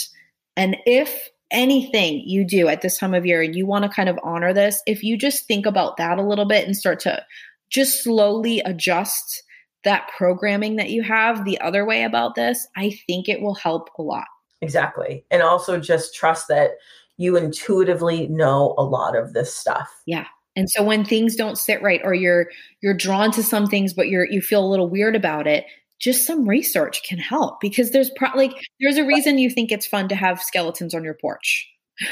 [0.57, 4.09] And if anything you do at this time of year and you want to kind
[4.09, 7.23] of honor this, if you just think about that a little bit and start to
[7.69, 9.43] just slowly adjust
[9.83, 13.89] that programming that you have the other way about this, I think it will help
[13.97, 14.25] a lot.
[14.61, 16.71] exactly and also just trust that
[17.17, 20.25] you intuitively know a lot of this stuff Yeah.
[20.55, 22.47] And so when things don't sit right or you're
[22.81, 25.65] you're drawn to some things but you're you feel a little weird about it,
[25.99, 29.85] just some research can help because there's pro- like there's a reason you think it's
[29.87, 31.67] fun to have skeletons on your porch.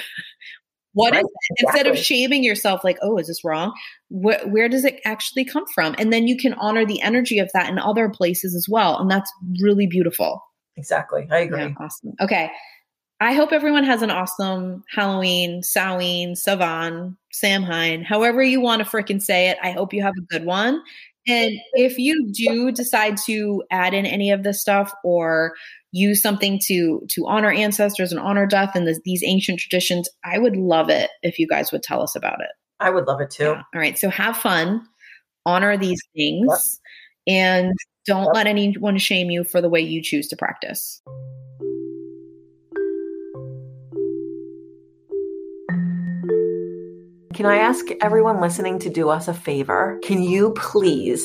[0.94, 2.02] What Right, is instead of exactly.
[2.04, 3.72] shaming yourself like, "Oh, is this wrong?"
[4.10, 5.94] Wh- where does it actually come from?
[6.00, 9.12] And then you can honor the energy of that in other places as well, and
[9.12, 9.32] that's
[9.62, 10.42] really beautiful.
[10.76, 12.14] exactly i agree Yeah, awesome.
[12.20, 12.52] Okay.
[13.20, 19.22] I hope everyone has an awesome Halloween, Samhain, Savan, Samhain, however you want to freaking
[19.22, 19.58] say it.
[19.64, 20.82] I hope you have a good one.
[21.28, 25.54] And if you do decide to add in any of this stuff or
[25.92, 30.38] use something to to honor ancestors and honor death and this, these ancient traditions, I
[30.40, 32.50] would love it if you guys would tell us about it.
[32.80, 33.64] i would love it too Yeah.
[33.74, 33.98] All right.
[33.98, 34.82] So have fun,
[35.46, 36.80] honor these things,
[37.28, 37.74] and
[38.06, 38.36] don't Yep.
[38.36, 41.02] let anyone shame you for the way you choose to practice.
[47.38, 50.00] Can I ask everyone listening to do us a favor?
[50.04, 51.24] Can you please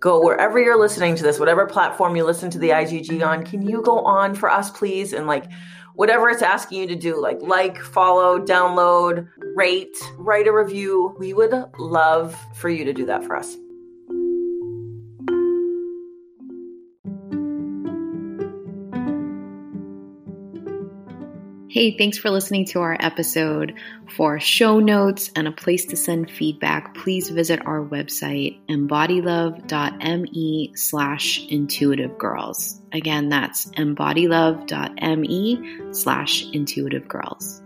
[0.00, 3.26] go wherever you're listening to this, whatever platform you listen to the IGG mm-hmm.
[3.26, 5.14] on, can you go on for us, please?
[5.14, 5.46] And like,
[5.94, 11.16] whatever it's asking you to do, like like, follow, download, rate, write a review.
[11.18, 13.56] We would love for you to do that for us.
[21.76, 23.74] Hey, thanks for listening to our episode.
[24.16, 31.46] For show notes and a place to send feedback, please visit our website, embodylove.me slash
[31.50, 32.80] intuitive girls.
[32.92, 37.60] Again, that's embodylove.me slash intuitive girls.